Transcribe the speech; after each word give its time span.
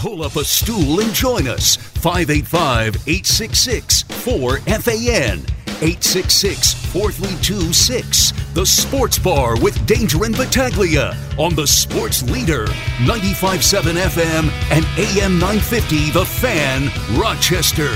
Pull 0.00 0.22
up 0.22 0.36
a 0.36 0.44
stool 0.46 1.00
and 1.00 1.12
join 1.12 1.46
us. 1.46 1.76
585 1.76 3.06
866 3.06 4.04
4FAN. 4.04 5.42
866 5.82 6.72
432 6.86 7.70
6. 7.74 8.32
The 8.54 8.64
Sports 8.64 9.18
Bar 9.18 9.60
with 9.60 9.84
Danger 9.84 10.24
and 10.24 10.34
Battaglia 10.34 11.14
on 11.38 11.54
the 11.54 11.66
Sports 11.66 12.22
Leader. 12.22 12.64
957 13.00 13.96
FM 13.96 14.48
and 14.70 14.86
AM 14.96 15.38
950 15.38 16.12
The 16.12 16.24
Fan, 16.24 16.90
Rochester. 17.20 17.90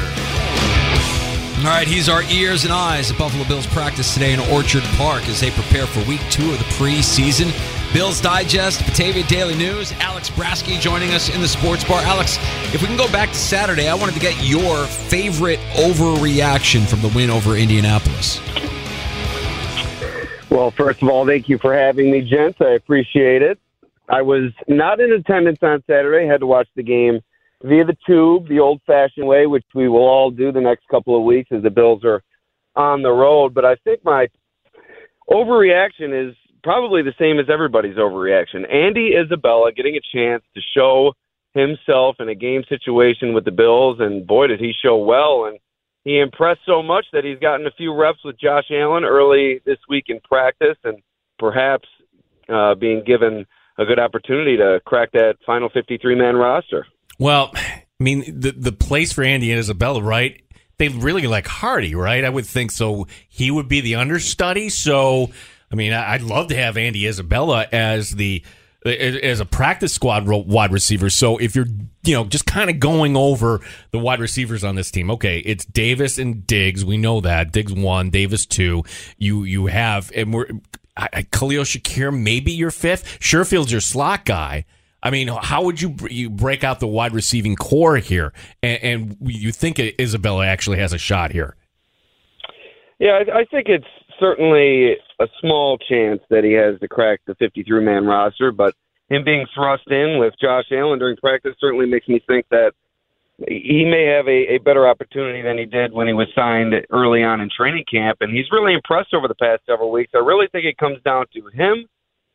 All 1.64 1.70
right, 1.70 1.88
he's 1.88 2.10
our 2.10 2.22
ears 2.24 2.64
and 2.64 2.72
eyes 2.74 3.10
at 3.10 3.18
Buffalo 3.18 3.48
Bills 3.48 3.66
practice 3.68 4.12
today 4.12 4.34
in 4.34 4.40
Orchard 4.40 4.82
Park 4.98 5.26
as 5.30 5.40
they 5.40 5.50
prepare 5.50 5.86
for 5.86 6.06
week 6.06 6.20
two 6.30 6.52
of 6.52 6.58
the 6.58 6.64
preseason. 6.76 7.50
Bills 7.94 8.20
Digest, 8.20 8.84
Batavia 8.84 9.22
Daily 9.22 9.54
News, 9.54 9.92
Alex 10.00 10.28
Brasky 10.28 10.80
joining 10.80 11.12
us 11.12 11.32
in 11.32 11.40
the 11.40 11.46
sports 11.46 11.84
bar. 11.84 12.02
Alex, 12.02 12.38
if 12.74 12.82
we 12.82 12.88
can 12.88 12.96
go 12.96 13.06
back 13.12 13.28
to 13.28 13.36
Saturday, 13.36 13.86
I 13.86 13.94
wanted 13.94 14.14
to 14.16 14.20
get 14.20 14.34
your 14.42 14.84
favorite 14.86 15.60
overreaction 15.74 16.88
from 16.88 17.02
the 17.02 17.08
win 17.14 17.30
over 17.30 17.54
Indianapolis. 17.54 18.40
Well, 20.50 20.72
first 20.72 21.02
of 21.02 21.08
all, 21.08 21.24
thank 21.24 21.48
you 21.48 21.56
for 21.56 21.72
having 21.72 22.10
me, 22.10 22.28
gents. 22.28 22.60
I 22.60 22.70
appreciate 22.70 23.42
it. 23.42 23.60
I 24.08 24.22
was 24.22 24.50
not 24.66 24.98
in 24.98 25.12
attendance 25.12 25.60
on 25.62 25.80
Saturday. 25.86 26.26
had 26.26 26.40
to 26.40 26.46
watch 26.46 26.66
the 26.74 26.82
game 26.82 27.20
via 27.62 27.84
the 27.84 27.96
tube, 28.04 28.48
the 28.48 28.58
old-fashioned 28.58 29.24
way, 29.24 29.46
which 29.46 29.66
we 29.72 29.88
will 29.88 30.04
all 30.04 30.32
do 30.32 30.50
the 30.50 30.60
next 30.60 30.88
couple 30.88 31.16
of 31.16 31.22
weeks 31.22 31.52
as 31.52 31.62
the 31.62 31.70
Bills 31.70 32.02
are 32.04 32.24
on 32.74 33.02
the 33.02 33.12
road. 33.12 33.54
But 33.54 33.64
I 33.64 33.76
think 33.76 34.04
my 34.04 34.26
overreaction 35.30 36.28
is 36.28 36.34
probably 36.64 37.02
the 37.02 37.14
same 37.18 37.38
as 37.38 37.46
everybody's 37.48 37.96
overreaction. 37.96 38.68
Andy 38.72 39.12
Isabella 39.14 39.70
getting 39.70 39.96
a 39.96 40.16
chance 40.16 40.42
to 40.54 40.60
show 40.76 41.12
himself 41.52 42.16
in 42.18 42.28
a 42.28 42.34
game 42.34 42.64
situation 42.68 43.34
with 43.34 43.44
the 43.44 43.52
Bills, 43.52 43.98
and 44.00 44.26
boy, 44.26 44.48
did 44.48 44.58
he 44.58 44.72
show 44.84 44.96
well. 44.96 45.44
And 45.44 45.58
he 46.02 46.18
impressed 46.18 46.62
so 46.66 46.82
much 46.82 47.06
that 47.12 47.22
he's 47.22 47.38
gotten 47.38 47.66
a 47.66 47.70
few 47.72 47.94
reps 47.94 48.24
with 48.24 48.40
Josh 48.40 48.64
Allen 48.72 49.04
early 49.04 49.60
this 49.64 49.78
week 49.88 50.06
in 50.08 50.18
practice, 50.20 50.76
and 50.82 50.98
perhaps 51.38 51.86
uh, 52.48 52.74
being 52.74 53.04
given 53.06 53.46
a 53.78 53.84
good 53.84 53.98
opportunity 53.98 54.56
to 54.56 54.80
crack 54.84 55.12
that 55.12 55.36
final 55.46 55.68
53 55.68 56.14
man 56.16 56.34
roster. 56.36 56.86
Well, 57.18 57.52
I 57.54 57.84
mean, 58.00 58.40
the 58.40 58.52
the 58.52 58.72
place 58.72 59.12
for 59.12 59.22
Andy 59.22 59.50
and 59.50 59.60
Isabella, 59.60 60.02
right? 60.02 60.40
They 60.78 60.88
really 60.88 61.28
like 61.28 61.46
Harty, 61.46 61.94
right? 61.94 62.24
I 62.24 62.28
would 62.28 62.46
think 62.46 62.72
so. 62.72 63.06
He 63.28 63.50
would 63.50 63.68
be 63.68 63.80
the 63.80 63.94
understudy. 63.94 64.68
So, 64.68 65.30
I 65.74 65.76
mean, 65.76 65.92
I'd 65.92 66.22
love 66.22 66.46
to 66.50 66.54
have 66.54 66.76
Andy 66.76 67.04
Isabella 67.04 67.66
as 67.72 68.10
the 68.10 68.44
as 68.86 69.40
a 69.40 69.44
practice 69.44 69.92
squad 69.92 70.28
wide 70.28 70.70
receiver. 70.70 71.10
So 71.10 71.36
if 71.38 71.56
you're, 71.56 71.66
you 72.04 72.14
know, 72.14 72.26
just 72.26 72.46
kind 72.46 72.70
of 72.70 72.78
going 72.78 73.16
over 73.16 73.60
the 73.90 73.98
wide 73.98 74.20
receivers 74.20 74.62
on 74.62 74.76
this 74.76 74.92
team, 74.92 75.10
okay, 75.10 75.40
it's 75.40 75.64
Davis 75.64 76.16
and 76.16 76.46
Diggs. 76.46 76.84
We 76.84 76.96
know 76.96 77.20
that 77.22 77.50
Diggs 77.50 77.72
one, 77.72 78.10
Davis 78.10 78.46
two. 78.46 78.84
You 79.18 79.42
you 79.42 79.66
have 79.66 80.12
and 80.14 80.32
we're 80.32 80.46
I, 80.96 81.26
Khalil 81.32 81.64
Shakir, 81.64 82.16
maybe 82.16 82.52
your 82.52 82.70
fifth. 82.70 83.18
Sherfield's 83.20 83.72
your 83.72 83.80
slot 83.80 84.24
guy. 84.24 84.66
I 85.02 85.10
mean, 85.10 85.26
how 85.26 85.64
would 85.64 85.82
you 85.82 85.96
you 86.08 86.30
break 86.30 86.62
out 86.62 86.78
the 86.78 86.86
wide 86.86 87.14
receiving 87.14 87.56
core 87.56 87.96
here, 87.96 88.32
and, 88.62 88.84
and 88.84 89.16
you 89.22 89.50
think 89.50 89.80
Isabella 89.80 90.46
actually 90.46 90.78
has 90.78 90.92
a 90.92 90.98
shot 90.98 91.32
here? 91.32 91.56
Yeah, 93.00 93.22
I, 93.26 93.40
I 93.40 93.44
think 93.44 93.68
it's 93.68 93.88
certainly 94.18 94.96
a 95.20 95.26
small 95.40 95.78
chance 95.78 96.20
that 96.30 96.44
he 96.44 96.52
has 96.52 96.78
to 96.80 96.88
crack 96.88 97.20
the 97.26 97.34
53 97.36 97.84
man 97.84 98.06
roster, 98.06 98.52
but 98.52 98.74
him 99.08 99.24
being 99.24 99.46
thrust 99.54 99.86
in 99.88 100.18
with 100.18 100.34
Josh 100.40 100.64
Allen 100.72 100.98
during 100.98 101.16
practice 101.16 101.54
certainly 101.60 101.86
makes 101.86 102.08
me 102.08 102.20
think 102.26 102.46
that 102.50 102.72
he 103.48 103.84
may 103.84 104.06
have 104.06 104.28
a, 104.28 104.54
a 104.54 104.58
better 104.58 104.86
opportunity 104.86 105.42
than 105.42 105.58
he 105.58 105.64
did 105.64 105.92
when 105.92 106.06
he 106.06 106.12
was 106.12 106.28
signed 106.34 106.72
early 106.90 107.22
on 107.22 107.40
in 107.40 107.50
training 107.54 107.84
camp. 107.90 108.18
And 108.20 108.34
he's 108.34 108.46
really 108.52 108.74
impressed 108.74 109.12
over 109.12 109.26
the 109.26 109.34
past 109.34 109.62
several 109.66 109.90
weeks. 109.90 110.12
I 110.14 110.18
really 110.18 110.46
think 110.50 110.64
it 110.64 110.78
comes 110.78 111.02
down 111.02 111.26
to 111.34 111.48
him, 111.48 111.86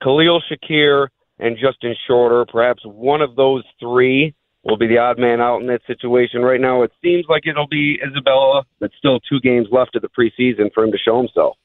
Khalil 0.04 0.42
Shakir, 0.52 1.08
and 1.40 1.58
Justin 1.58 1.96
Shorter. 2.06 2.46
Perhaps 2.52 2.84
one 2.86 3.22
of 3.22 3.36
those 3.36 3.64
three 3.80 4.36
will 4.64 4.78
be 4.78 4.88
the 4.88 4.98
odd 4.98 5.18
man 5.18 5.40
out 5.40 5.62
in 5.62 5.68
that 5.68 5.82
situation. 5.88 6.42
Right 6.42 6.60
now, 6.60 6.84
it 6.84 6.92
seems 7.02 7.26
like 7.30 7.44
it'll 7.48 7.68
be 7.68 7.98
Isabella, 8.06 8.64
but 8.80 8.92
still 8.98 9.20
two 9.22 9.40
games 9.40 9.68
left 9.72 9.96
of 9.96 10.02
the 10.02 10.10
preseason 10.10 10.72
for 10.74 10.84
him 10.84 10.92
to 10.92 10.98
show 10.98 11.18
himself. 11.18 11.58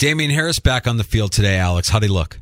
Damien 0.00 0.30
Harris 0.30 0.58
back 0.58 0.86
on 0.86 0.96
the 0.96 1.04
field 1.04 1.30
today, 1.30 1.58
Alex. 1.58 1.90
How 1.90 1.98
did 1.98 2.06
he 2.06 2.12
look? 2.12 2.40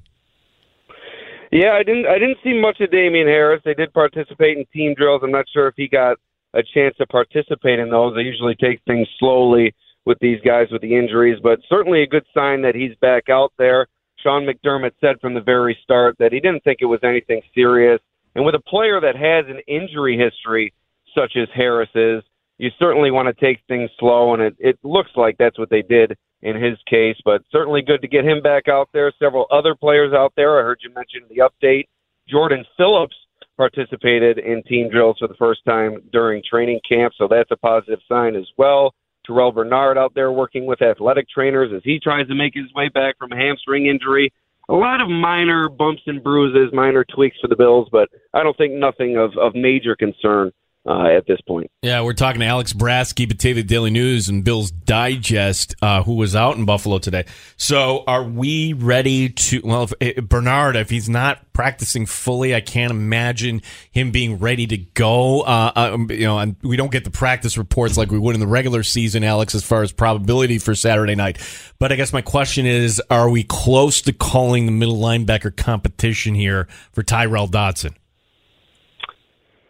Yeah, 1.50 1.72
I 1.72 1.82
didn't. 1.82 2.06
I 2.06 2.16
didn't 2.16 2.38
see 2.44 2.52
much 2.52 2.80
of 2.80 2.92
Damien 2.92 3.26
Harris. 3.26 3.60
They 3.64 3.74
did 3.74 3.92
participate 3.92 4.56
in 4.56 4.64
team 4.72 4.94
drills. 4.94 5.22
I'm 5.24 5.32
not 5.32 5.46
sure 5.52 5.66
if 5.66 5.74
he 5.76 5.88
got 5.88 6.18
a 6.54 6.62
chance 6.62 6.94
to 6.98 7.06
participate 7.08 7.80
in 7.80 7.90
those. 7.90 8.14
They 8.14 8.22
usually 8.22 8.54
take 8.54 8.80
things 8.86 9.08
slowly 9.18 9.74
with 10.06 10.18
these 10.20 10.40
guys 10.42 10.68
with 10.70 10.82
the 10.82 10.94
injuries, 10.96 11.40
but 11.42 11.58
certainly 11.68 12.02
a 12.02 12.06
good 12.06 12.24
sign 12.32 12.62
that 12.62 12.76
he's 12.76 12.94
back 13.00 13.28
out 13.28 13.52
there. 13.58 13.88
Sean 14.22 14.46
McDermott 14.46 14.92
said 15.00 15.16
from 15.20 15.34
the 15.34 15.40
very 15.40 15.76
start 15.82 16.14
that 16.20 16.32
he 16.32 16.38
didn't 16.38 16.62
think 16.62 16.78
it 16.80 16.86
was 16.86 17.00
anything 17.02 17.42
serious. 17.56 18.00
And 18.36 18.46
with 18.46 18.54
a 18.54 18.60
player 18.60 19.00
that 19.00 19.16
has 19.16 19.46
an 19.48 19.60
injury 19.66 20.16
history 20.16 20.72
such 21.12 21.32
as 21.36 21.48
Harris's, 21.52 22.22
you 22.58 22.70
certainly 22.78 23.10
want 23.10 23.28
to 23.28 23.44
take 23.44 23.60
things 23.68 23.90
slow, 23.98 24.34
and 24.34 24.42
it, 24.42 24.56
it 24.58 24.78
looks 24.82 25.10
like 25.16 25.36
that's 25.38 25.58
what 25.58 25.70
they 25.70 25.82
did 25.82 26.16
in 26.42 26.56
his 26.56 26.76
case. 26.88 27.16
But 27.24 27.42
certainly 27.50 27.82
good 27.82 28.02
to 28.02 28.08
get 28.08 28.24
him 28.24 28.42
back 28.42 28.68
out 28.68 28.88
there. 28.92 29.12
Several 29.18 29.46
other 29.50 29.74
players 29.74 30.12
out 30.12 30.32
there. 30.36 30.58
I 30.58 30.64
heard 30.64 30.80
you 30.82 30.92
mention 30.92 31.22
the 31.28 31.48
update. 31.48 31.84
Jordan 32.28 32.64
Phillips 32.76 33.16
participated 33.56 34.38
in 34.38 34.62
team 34.64 34.90
drills 34.90 35.16
for 35.18 35.28
the 35.28 35.34
first 35.38 35.60
time 35.64 35.98
during 36.12 36.42
training 36.48 36.80
camp, 36.88 37.12
so 37.16 37.28
that's 37.28 37.50
a 37.50 37.56
positive 37.56 38.00
sign 38.08 38.36
as 38.36 38.46
well. 38.56 38.94
Terrell 39.26 39.52
Bernard 39.52 39.98
out 39.98 40.14
there 40.14 40.32
working 40.32 40.66
with 40.66 40.80
athletic 40.80 41.28
trainers 41.28 41.70
as 41.74 41.82
he 41.84 42.00
tries 42.00 42.26
to 42.28 42.34
make 42.34 42.54
his 42.54 42.72
way 42.74 42.88
back 42.88 43.18
from 43.18 43.32
a 43.32 43.36
hamstring 43.36 43.86
injury. 43.86 44.32
A 44.68 44.74
lot 44.74 45.00
of 45.00 45.08
minor 45.08 45.68
bumps 45.68 46.02
and 46.06 46.22
bruises, 46.22 46.72
minor 46.72 47.04
tweaks 47.14 47.36
for 47.40 47.48
the 47.48 47.56
Bills, 47.56 47.88
but 47.90 48.08
I 48.34 48.42
don't 48.42 48.56
think 48.56 48.74
nothing 48.74 49.16
of, 49.16 49.32
of 49.38 49.54
major 49.54 49.96
concern 49.96 50.52
uh, 50.88 51.06
at 51.06 51.26
this 51.26 51.40
point. 51.46 51.70
Yeah, 51.82 52.00
we're 52.00 52.14
talking 52.14 52.40
to 52.40 52.46
Alex 52.46 52.72
Brasky, 52.72 53.28
Batavia 53.28 53.62
Daily 53.62 53.90
News, 53.90 54.28
and 54.28 54.42
Bill's 54.42 54.70
Digest, 54.70 55.76
uh, 55.82 56.02
who 56.02 56.14
was 56.14 56.34
out 56.34 56.56
in 56.56 56.64
Buffalo 56.64 56.98
today. 56.98 57.26
So, 57.56 58.04
are 58.06 58.24
we 58.24 58.72
ready 58.72 59.28
to? 59.28 59.60
Well, 59.62 59.82
if, 59.84 59.92
if 60.00 60.24
Bernard, 60.24 60.76
if 60.76 60.88
he's 60.88 61.08
not 61.08 61.52
practicing 61.52 62.06
fully, 62.06 62.54
I 62.54 62.62
can't 62.62 62.90
imagine 62.90 63.60
him 63.90 64.10
being 64.10 64.38
ready 64.38 64.66
to 64.66 64.78
go. 64.78 65.42
Uh, 65.42 65.72
uh, 65.76 65.98
you 66.08 66.24
know, 66.24 66.38
and 66.38 66.56
we 66.62 66.76
don't 66.76 66.90
get 66.90 67.04
the 67.04 67.10
practice 67.10 67.58
reports 67.58 67.98
like 67.98 68.10
we 68.10 68.18
would 68.18 68.34
in 68.34 68.40
the 68.40 68.46
regular 68.46 68.82
season, 68.82 69.22
Alex, 69.22 69.54
as 69.54 69.62
far 69.62 69.82
as 69.82 69.92
probability 69.92 70.58
for 70.58 70.74
Saturday 70.74 71.14
night. 71.14 71.38
But 71.78 71.92
I 71.92 71.96
guess 71.96 72.14
my 72.14 72.22
question 72.22 72.64
is: 72.64 73.00
Are 73.10 73.28
we 73.28 73.44
close 73.44 74.00
to 74.02 74.14
calling 74.14 74.64
the 74.64 74.72
middle 74.72 74.96
linebacker 74.96 75.54
competition 75.54 76.34
here 76.34 76.66
for 76.92 77.02
Tyrel 77.02 77.46
Dodson? 77.46 77.94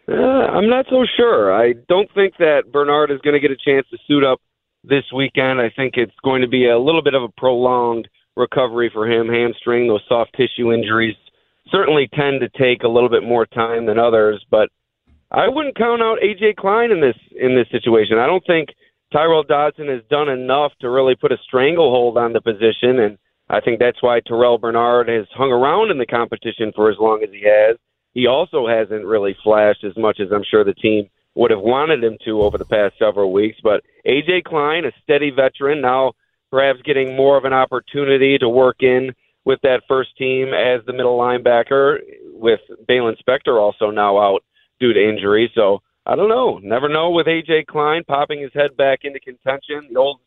Uh, 0.09 0.15
I'm 0.15 0.69
not 0.69 0.85
so 0.89 1.05
sure. 1.17 1.53
I 1.53 1.73
don't 1.87 2.09
think 2.15 2.35
that 2.39 2.71
Bernard 2.71 3.11
is 3.11 3.19
going 3.21 3.35
to 3.35 3.39
get 3.39 3.51
a 3.51 3.55
chance 3.55 3.85
to 3.91 3.97
suit 4.07 4.23
up 4.23 4.39
this 4.83 5.03
weekend. 5.15 5.61
I 5.61 5.69
think 5.75 5.93
it's 5.97 6.15
going 6.23 6.41
to 6.41 6.47
be 6.47 6.67
a 6.67 6.79
little 6.79 7.03
bit 7.03 7.13
of 7.13 7.21
a 7.21 7.29
prolonged 7.37 8.07
recovery 8.35 8.89
for 8.91 9.07
him. 9.09 9.27
Hamstring, 9.27 9.87
those 9.87 10.03
soft 10.07 10.35
tissue 10.35 10.73
injuries 10.73 11.15
certainly 11.69 12.09
tend 12.13 12.41
to 12.41 12.49
take 12.49 12.83
a 12.83 12.87
little 12.87 13.09
bit 13.09 13.23
more 13.23 13.45
time 13.45 13.85
than 13.85 13.99
others, 13.99 14.43
but 14.49 14.69
I 15.31 15.47
wouldn't 15.47 15.77
count 15.77 16.01
out 16.01 16.17
AJ 16.23 16.55
Klein 16.55 16.91
in 16.91 17.01
this 17.01 17.17
in 17.39 17.55
this 17.55 17.67
situation. 17.71 18.17
I 18.17 18.25
don't 18.25 18.45
think 18.47 18.69
Tyrel 19.13 19.43
Dodson 19.43 19.87
has 19.87 20.01
done 20.09 20.29
enough 20.29 20.71
to 20.81 20.89
really 20.89 21.15
put 21.15 21.31
a 21.31 21.37
stranglehold 21.45 22.17
on 22.17 22.33
the 22.33 22.41
position, 22.41 22.99
and 22.99 23.17
I 23.49 23.59
think 23.61 23.79
that's 23.79 24.01
why 24.01 24.21
Terrell 24.21 24.57
Bernard 24.57 25.07
has 25.09 25.27
hung 25.35 25.51
around 25.51 25.91
in 25.91 25.99
the 25.99 26.05
competition 26.05 26.71
for 26.75 26.89
as 26.89 26.97
long 26.99 27.21
as 27.23 27.29
he 27.29 27.43
has. 27.45 27.77
He 28.19 28.27
also 28.27 28.67
hasn't 28.67 29.05
really 29.05 29.33
flashed 29.45 29.85
as 29.85 29.95
much 29.95 30.19
as 30.19 30.27
I'm 30.33 30.43
sure 30.43 30.65
the 30.65 30.73
team 30.73 31.09
would 31.35 31.51
have 31.51 31.61
wanted 31.61 32.03
him 32.03 32.17
to 32.25 32.41
over 32.41 32.57
the 32.57 32.65
past 32.65 32.95
several 32.99 33.31
weeks. 33.31 33.57
But 33.63 33.81
AJ 34.05 34.43
Klein, 34.43 34.83
a 34.83 34.91
steady 35.01 35.31
veteran, 35.31 35.79
now 35.79 36.11
perhaps 36.51 36.81
getting 36.83 37.15
more 37.15 37.37
of 37.37 37.45
an 37.45 37.53
opportunity 37.53 38.37
to 38.37 38.49
work 38.49 38.81
in 38.81 39.13
with 39.45 39.61
that 39.63 39.83
first 39.87 40.17
team 40.17 40.49
as 40.49 40.85
the 40.85 40.91
middle 40.91 41.17
linebacker, 41.17 41.99
with 42.33 42.59
Baylon 42.89 43.15
Spector 43.25 43.57
also 43.57 43.89
now 43.89 44.19
out 44.19 44.43
due 44.81 44.91
to 44.91 45.09
injury. 45.09 45.49
So 45.55 45.79
I 46.05 46.17
don't 46.17 46.27
know. 46.27 46.57
Never 46.57 46.89
know 46.89 47.11
with 47.11 47.27
AJ 47.27 47.67
Klein 47.67 48.03
popping 48.05 48.41
his 48.41 48.51
head 48.53 48.75
back 48.75 48.99
into 49.03 49.21
contention. 49.21 49.87
The 49.93 49.97
old 49.97 50.19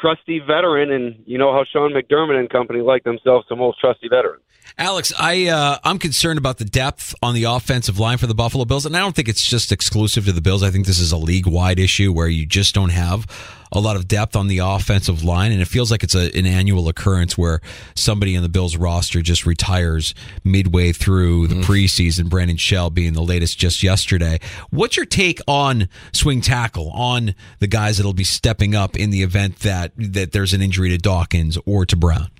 trusty 0.00 0.40
veteran, 0.40 0.90
and 0.90 1.22
you 1.26 1.38
know 1.38 1.52
how 1.52 1.64
Sean 1.64 1.92
McDermott 1.92 2.38
and 2.38 2.50
company 2.50 2.80
like 2.80 3.04
themselves 3.04 3.46
the 3.48 3.56
most 3.56 3.80
trusty 3.80 4.08
veteran. 4.08 4.40
Alex, 4.78 5.12
I 5.18 5.46
uh, 5.46 5.78
I'm 5.84 5.98
concerned 5.98 6.38
about 6.38 6.58
the 6.58 6.64
depth 6.64 7.14
on 7.22 7.34
the 7.34 7.44
offensive 7.44 7.98
line 7.98 8.18
for 8.18 8.26
the 8.26 8.34
Buffalo 8.34 8.64
Bills, 8.64 8.84
and 8.84 8.96
I 8.96 9.00
don't 9.00 9.14
think 9.14 9.28
it's 9.28 9.46
just 9.46 9.72
exclusive 9.72 10.26
to 10.26 10.32
the 10.32 10.40
Bills. 10.40 10.62
I 10.62 10.70
think 10.70 10.86
this 10.86 10.98
is 10.98 11.12
a 11.12 11.16
league 11.16 11.46
wide 11.46 11.78
issue 11.78 12.12
where 12.12 12.28
you 12.28 12.46
just 12.46 12.74
don't 12.74 12.90
have 12.90 13.26
a 13.72 13.80
lot 13.80 13.96
of 13.96 14.08
depth 14.08 14.36
on 14.36 14.48
the 14.48 14.58
offensive 14.58 15.24
line, 15.24 15.52
and 15.52 15.60
it 15.60 15.68
feels 15.68 15.90
like 15.90 16.02
it's 16.02 16.14
a, 16.14 16.36
an 16.36 16.46
annual 16.46 16.88
occurrence 16.88 17.36
where 17.36 17.60
somebody 17.94 18.34
in 18.34 18.42
the 18.42 18.48
Bills 18.48 18.76
roster 18.76 19.22
just 19.22 19.46
retires 19.46 20.14
midway 20.44 20.92
through 20.92 21.48
the 21.48 21.56
mm-hmm. 21.56 21.72
preseason. 21.72 22.28
Brandon 22.28 22.56
Shell 22.56 22.90
being 22.90 23.12
the 23.12 23.22
latest 23.22 23.58
just 23.58 23.82
yesterday. 23.82 24.38
What's 24.70 24.96
your 24.96 25.06
take 25.06 25.40
on 25.46 25.88
swing 26.12 26.40
tackle 26.40 26.90
on 26.90 27.34
the 27.58 27.66
guys 27.66 27.96
that'll 27.96 28.12
be 28.12 28.24
stepping 28.24 28.74
up 28.74 28.96
in 28.96 29.10
the 29.10 29.22
event 29.22 29.60
that 29.60 29.92
that 29.96 30.32
there's 30.32 30.52
an 30.52 30.62
injury 30.62 30.90
to 30.90 30.98
Dawkins 30.98 31.58
or 31.66 31.86
to 31.86 31.96
Brown? 31.96 32.30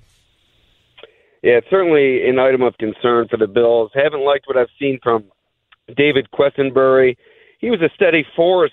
Yeah, 1.43 1.57
it's 1.57 1.69
certainly 1.69 2.27
an 2.27 2.39
item 2.39 2.61
of 2.61 2.77
concern 2.77 3.27
for 3.29 3.37
the 3.37 3.47
Bills. 3.47 3.91
Haven't 3.93 4.25
liked 4.25 4.47
what 4.47 4.57
I've 4.57 4.67
seen 4.79 4.99
from 5.01 5.25
David 5.95 6.27
Quessenberry. 6.33 7.15
He 7.59 7.69
was 7.69 7.81
a 7.81 7.89
steady 7.95 8.25
force 8.35 8.71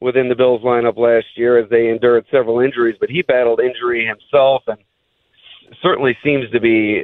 within 0.00 0.28
the 0.28 0.34
Bills 0.34 0.62
lineup 0.62 0.96
last 0.96 1.26
year 1.36 1.58
as 1.58 1.68
they 1.70 1.88
endured 1.88 2.26
several 2.30 2.60
injuries, 2.60 2.96
but 3.00 3.10
he 3.10 3.22
battled 3.22 3.60
injury 3.60 4.06
himself 4.06 4.62
and 4.66 4.78
certainly 5.82 6.16
seems 6.22 6.50
to 6.50 6.60
be 6.60 7.02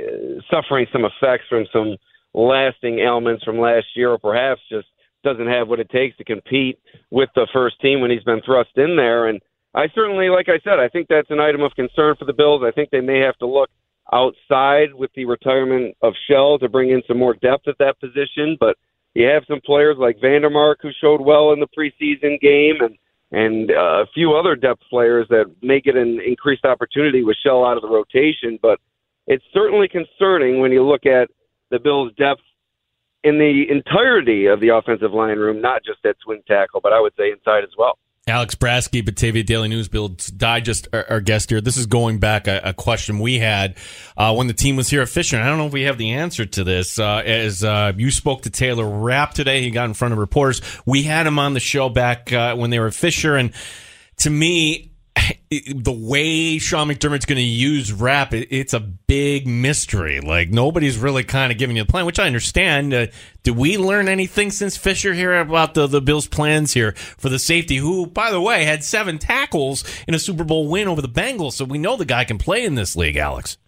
suffering 0.50 0.87
some 0.93 1.05
effects 1.05 1.44
from 1.49 1.65
some 1.73 1.97
lasting 2.35 2.99
ailments 3.00 3.44
from 3.44 3.59
last 3.59 3.87
year, 3.94 4.11
or 4.11 4.19
perhaps 4.19 4.61
just 4.71 4.87
doesn't 5.25 5.49
have 5.49 5.69
what 5.69 5.81
it 5.81 5.91
takes 5.91 6.17
to 6.17 6.25
compete 6.25 6.79
with 7.11 7.29
the 7.35 7.47
first 7.53 7.81
team 7.81 8.00
when 8.00 8.11
he's 8.11 8.25
been 8.25 8.43
thrust 8.44 8.71
in 8.77 8.97
there. 8.97 9.29
And 9.29 9.41
I 9.75 9.87
certainly, 9.94 10.29
like 10.29 10.49
I 10.49 10.59
said, 10.65 10.79
I 10.79 10.89
think 10.89 11.09
that's 11.09 11.31
an 11.31 11.41
item 11.41 11.62
of 11.62 11.75
concern 11.75 12.17
for 12.19 12.25
the 12.25 12.33
Bills. 12.33 12.62
I 12.65 12.73
think 12.73 12.91
they 12.91 13.00
may 13.00 13.21
have 13.21 13.37
to 13.39 13.47
look 13.47 13.71
outside 14.12 14.93
with 14.93 15.11
the 15.15 15.25
retirement 15.25 15.97
of 16.03 16.15
Shell 16.29 16.59
to 16.59 16.69
bring 16.69 16.91
in 16.91 17.03
some 17.06 17.19
more 17.19 17.35
depth 17.35 17.69
at 17.69 17.79
that 17.79 18.00
position. 18.00 18.56
But 18.59 18.77
you 19.14 19.26
have 19.26 19.44
some 19.49 19.61
players 19.61 19.97
like 19.99 20.19
Vandermark 20.19 20.76
who 20.81 20.91
showed 21.00 21.20
well 21.20 21.53
in 21.53 21.61
the 21.61 21.67
preseason 21.67 22.41
game, 22.41 22.76
and 22.81 22.97
and 23.31 23.70
uh, 23.70 24.03
a 24.03 24.06
few 24.14 24.35
other 24.35 24.55
depth 24.55 24.82
players 24.91 25.26
that 25.31 25.47
may 25.62 25.81
get 25.81 25.97
an 25.97 26.20
increased 26.20 26.64
opportunity 26.64 27.25
with 27.25 27.37
Shell 27.43 27.64
out 27.64 27.76
of 27.76 27.82
the 27.82 27.88
rotation. 27.88 28.59
But 28.61 28.79
it's 29.26 29.44
certainly 29.55 29.88
concerning 29.88 30.61
when 30.61 30.70
you 30.70 30.87
look 30.87 31.06
at 31.06 31.31
the 31.70 31.79
Bills' 31.79 32.12
depth 32.19 32.43
in 33.25 33.38
the 33.38 33.64
entirety 33.70 34.47
of 34.47 34.61
the 34.61 34.69
offensive 34.69 35.12
line 35.12 35.38
room, 35.38 35.61
not 35.61 35.82
just 35.85 36.05
at 36.05 36.17
swing 36.23 36.43
tackle, 36.47 36.81
but 36.82 36.93
I 36.93 37.00
would 37.00 37.15
say 37.17 37.31
inside 37.31 37.65
as 37.65 37.70
well. 37.79 37.99
Alex 38.29 38.55
Brasky, 38.55 39.05
Batavia 39.05 39.43
Daily 39.43 39.67
News 39.67 39.89
Bills 39.89 40.29
Digest, 40.29 40.87
our, 40.93 41.05
our 41.11 41.21
guest 41.21 41.51
here. 41.51 41.61
This 41.61 41.77
is 41.77 41.87
going 41.87 42.19
back 42.21 42.47
a, 42.47 42.61
a 42.67 42.73
question 42.73 43.19
we 43.19 43.41
had 43.41 43.77
uh, 44.17 44.33
when 44.35 44.47
the 44.47 44.55
team 44.55 44.77
was 44.77 44.89
here 44.89 45.03
at 45.03 45.09
Fisher. 45.09 45.37
And 45.37 45.45
I 45.45 45.49
don't 45.49 45.59
know 45.59 45.67
if 45.67 45.73
we 45.73 45.83
have 45.83 45.99
the 45.99 46.13
answer 46.13 46.47
to 46.47 46.63
this. 46.63 47.01
Uh, 47.01 47.17
as 47.17 47.65
uh, 47.65 47.93
you 47.97 48.13
spoke 48.13 48.43
to 48.43 48.51
Taylor 48.51 48.87
Rapp 48.89 49.35
today, 49.35 49.63
he 49.63 49.71
got 49.71 49.87
in 49.87 49.95
front 49.95 50.13
of 50.13 50.19
reporters. 50.19 50.63
We 50.87 51.03
had 51.03 51.27
him 51.27 51.41
on 51.41 51.55
the 51.55 51.61
show 51.61 51.89
back 51.89 52.33
uh, 52.33 52.55
when 52.55 52.71
they 52.71 52.79
were 52.79 52.87
at 52.87 52.95
Fisher, 52.95 53.35
and 53.35 53.53
to 54.19 54.31
me, 54.31 54.92
the 55.51 55.93
way 55.93 56.59
Sean 56.59 56.89
McDermott's 56.89 57.27
going 57.27 57.37
to 57.37 57.43
use 57.43 57.93
Rapp, 57.93 58.33
it, 58.33 58.49
it's 58.51 58.73
a 58.73 58.81
big 58.81 59.47
mystery. 59.47 60.21
Like 60.21 60.51
nobody's 60.51 60.99
really 60.99 61.25
kind 61.25 61.53
of 61.53 61.59
giving 61.59 61.77
you 61.77 61.85
the 61.85 61.91
plan, 61.91 62.07
which 62.07 62.19
I 62.19 62.27
understand. 62.27 62.95
Uh, 62.95 63.07
did 63.43 63.57
we 63.57 63.77
learn 63.77 64.09
anything 64.09 64.51
since 64.51 64.77
Fisher 64.77 65.13
here 65.15 65.39
about 65.39 65.75
the 65.75 65.87
the 65.87 66.01
Bills' 66.01 66.27
plans 66.27 66.73
here 66.73 66.93
for 66.93 67.29
the 67.29 67.39
safety, 67.39 67.77
who, 67.77 68.07
by 68.07 68.31
the 68.31 68.41
way, 68.41 68.65
had 68.65 68.85
seven 68.85 69.19
tackles 69.19 69.85
in 70.09 70.15
a 70.15 70.19
Super 70.19 70.45
Bowl 70.45 70.69
win 70.69 70.89
over 70.89 71.03
the 71.03 71.09
Bengals? 71.09 71.53
So 71.53 71.65
we 71.65 71.79
know 71.79 71.97
the 71.97 72.05
guy 72.05 72.25
can 72.25 72.39
play 72.39 72.65
in 72.65 72.75
this 72.75 72.97
league, 72.97 73.17
Alex. 73.17 73.59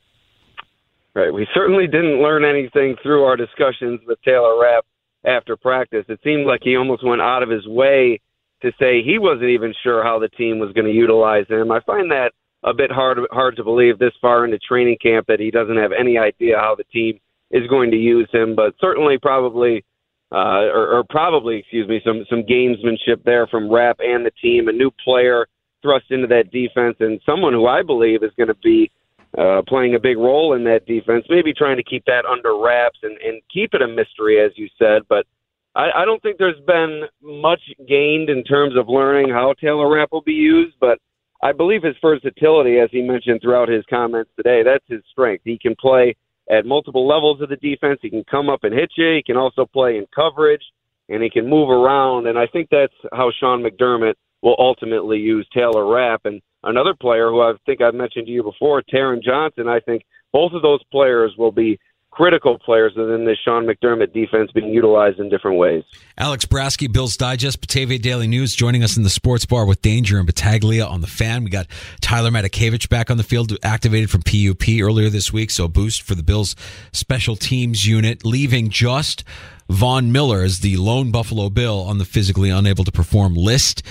Right. 1.14 1.32
We 1.32 1.46
certainly 1.54 1.86
didn't 1.86 2.20
learn 2.20 2.44
anything 2.44 2.96
through 3.02 3.24
our 3.24 3.36
discussions 3.36 4.00
with 4.06 4.20
Taylor 4.22 4.60
Rapp 4.60 4.84
after 5.24 5.56
practice. 5.56 6.04
It 6.08 6.18
seemed 6.24 6.46
like 6.46 6.60
he 6.62 6.76
almost 6.76 7.04
went 7.04 7.22
out 7.22 7.42
of 7.42 7.50
his 7.50 7.66
way 7.66 8.20
to 8.64 8.72
say 8.78 9.02
he 9.02 9.18
wasn't 9.18 9.50
even 9.50 9.74
sure 9.82 10.02
how 10.02 10.18
the 10.18 10.28
team 10.28 10.58
was 10.58 10.72
going 10.72 10.86
to 10.86 10.92
utilize 10.92 11.46
him. 11.48 11.70
I 11.70 11.80
find 11.80 12.10
that 12.10 12.32
a 12.64 12.72
bit 12.72 12.90
hard 12.90 13.18
hard 13.30 13.56
to 13.56 13.64
believe 13.64 13.98
this 13.98 14.14
far 14.20 14.44
into 14.44 14.58
training 14.58 14.96
camp 15.02 15.26
that 15.28 15.38
he 15.38 15.50
doesn't 15.50 15.76
have 15.76 15.92
any 15.92 16.18
idea 16.18 16.56
how 16.58 16.74
the 16.74 16.84
team 16.84 17.20
is 17.50 17.66
going 17.68 17.90
to 17.90 17.96
use 17.96 18.28
him. 18.32 18.56
But 18.56 18.74
certainly, 18.80 19.18
probably, 19.20 19.84
uh, 20.32 20.64
or, 20.72 20.98
or 20.98 21.04
probably, 21.08 21.58
excuse 21.58 21.88
me, 21.88 22.00
some 22.04 22.24
some 22.28 22.42
gamesmanship 22.42 23.22
there 23.24 23.46
from 23.46 23.70
Rapp 23.70 23.98
and 24.00 24.24
the 24.24 24.32
team. 24.42 24.68
A 24.68 24.72
new 24.72 24.90
player 25.04 25.46
thrust 25.82 26.06
into 26.10 26.26
that 26.28 26.50
defense, 26.50 26.96
and 27.00 27.20
someone 27.26 27.52
who 27.52 27.66
I 27.66 27.82
believe 27.82 28.22
is 28.22 28.32
going 28.38 28.48
to 28.48 28.56
be 28.62 28.90
uh, 29.36 29.60
playing 29.68 29.94
a 29.94 30.00
big 30.00 30.16
role 30.16 30.54
in 30.54 30.64
that 30.64 30.86
defense. 30.86 31.26
Maybe 31.28 31.52
trying 31.52 31.76
to 31.76 31.84
keep 31.84 32.04
that 32.06 32.24
under 32.24 32.56
wraps 32.56 32.98
and, 33.02 33.18
and 33.18 33.42
keep 33.52 33.74
it 33.74 33.82
a 33.82 33.88
mystery, 33.88 34.40
as 34.40 34.52
you 34.56 34.68
said, 34.78 35.02
but 35.08 35.26
I, 35.74 35.90
I 36.02 36.04
don't 36.04 36.22
think 36.22 36.38
there's 36.38 36.60
been 36.66 37.02
much 37.22 37.60
gained 37.88 38.30
in 38.30 38.44
terms 38.44 38.76
of 38.76 38.88
learning 38.88 39.30
how 39.30 39.54
Taylor 39.60 39.90
Rapp 39.90 40.12
will 40.12 40.22
be 40.22 40.32
used, 40.32 40.76
but 40.80 40.98
I 41.42 41.52
believe 41.52 41.82
his 41.82 41.96
versatility, 42.00 42.78
as 42.78 42.88
he 42.90 43.02
mentioned 43.02 43.40
throughout 43.42 43.68
his 43.68 43.84
comments 43.90 44.30
today, 44.36 44.62
that's 44.62 44.84
his 44.88 45.02
strength. 45.10 45.42
He 45.44 45.58
can 45.58 45.74
play 45.78 46.16
at 46.50 46.64
multiple 46.64 47.06
levels 47.06 47.40
of 47.40 47.48
the 47.48 47.56
defense. 47.56 47.98
He 48.02 48.10
can 48.10 48.24
come 48.30 48.48
up 48.48 48.64
and 48.64 48.72
hit 48.72 48.92
you. 48.96 49.16
He 49.16 49.22
can 49.22 49.36
also 49.36 49.66
play 49.66 49.98
in 49.98 50.06
coverage, 50.14 50.62
and 51.08 51.22
he 51.22 51.30
can 51.30 51.48
move 51.48 51.68
around. 51.68 52.26
And 52.26 52.38
I 52.38 52.46
think 52.46 52.68
that's 52.70 52.94
how 53.12 53.30
Sean 53.38 53.62
McDermott 53.62 54.14
will 54.42 54.56
ultimately 54.58 55.18
use 55.18 55.46
Taylor 55.52 55.86
Rapp. 55.86 56.24
And 56.24 56.40
another 56.62 56.94
player 56.94 57.30
who 57.30 57.40
I 57.40 57.52
think 57.66 57.80
I've 57.80 57.94
mentioned 57.94 58.26
to 58.26 58.32
you 58.32 58.42
before, 58.42 58.82
Taron 58.82 59.22
Johnson, 59.22 59.68
I 59.68 59.80
think 59.80 60.02
both 60.32 60.52
of 60.52 60.62
those 60.62 60.82
players 60.92 61.32
will 61.36 61.52
be 61.52 61.78
critical 62.14 62.60
players 62.60 62.92
within 62.96 63.24
the 63.24 63.34
Sean 63.44 63.66
McDermott 63.66 64.12
defense 64.12 64.52
being 64.52 64.68
utilized 64.68 65.18
in 65.18 65.28
different 65.28 65.58
ways. 65.58 65.82
Alex 66.16 66.44
Brasky, 66.44 66.90
Bills 66.90 67.16
Digest, 67.16 67.60
Batavia 67.60 67.98
Daily 67.98 68.28
News, 68.28 68.54
joining 68.54 68.84
us 68.84 68.96
in 68.96 69.02
the 69.02 69.10
sports 69.10 69.44
bar 69.44 69.66
with 69.66 69.82
Danger 69.82 70.18
and 70.18 70.26
Battaglia 70.26 70.86
on 70.86 71.00
the 71.00 71.08
fan. 71.08 71.42
We 71.42 71.50
got 71.50 71.66
Tyler 72.00 72.30
Matakevich 72.30 72.88
back 72.88 73.10
on 73.10 73.16
the 73.16 73.24
field, 73.24 73.52
activated 73.64 74.10
from 74.10 74.22
PUP 74.22 74.62
earlier 74.80 75.10
this 75.10 75.32
week, 75.32 75.50
so 75.50 75.64
a 75.64 75.68
boost 75.68 76.02
for 76.02 76.14
the 76.14 76.22
Bills 76.22 76.54
special 76.92 77.34
teams 77.34 77.84
unit, 77.84 78.24
leaving 78.24 78.70
just 78.70 79.24
Von 79.68 80.12
Miller 80.12 80.42
as 80.42 80.60
the 80.60 80.76
lone 80.76 81.10
Buffalo 81.10 81.50
Bill 81.50 81.80
on 81.80 81.98
the 81.98 82.04
physically 82.04 82.48
unable 82.48 82.84
to 82.84 82.92
perform 82.92 83.34
list. 83.34 83.82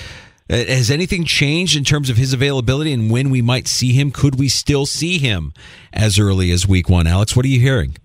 Uh, 0.49 0.55
Has 0.55 0.89
anything 0.89 1.25
changed 1.25 1.75
in 1.75 1.83
terms 1.83 2.09
of 2.09 2.15
his 2.15 2.31
availability 2.31 2.93
and 2.93 3.11
when 3.11 3.29
we 3.29 3.41
might 3.41 3.67
see 3.67 3.91
him? 3.91 4.11
Could 4.11 4.39
we 4.39 4.47
still 4.47 4.85
see 4.85 5.17
him 5.17 5.53
as 5.91 6.17
early 6.17 6.51
as 6.51 6.65
week 6.65 6.87
one? 6.87 7.05
Alex, 7.05 7.35
what 7.35 7.43
are 7.43 7.49
you 7.49 7.59
hearing? 7.59 7.97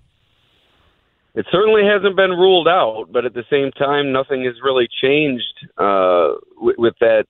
It 1.39 1.47
certainly 1.53 1.83
hasn't 1.85 2.17
been 2.17 2.33
ruled 2.33 2.67
out, 2.67 3.13
but 3.13 3.25
at 3.25 3.33
the 3.33 3.45
same 3.49 3.71
time, 3.71 4.11
nothing 4.11 4.43
has 4.47 4.57
really 4.61 4.89
changed 5.01 5.55
uh, 5.79 6.31
with, 6.57 6.75
with 6.79 6.95
that 6.99 7.27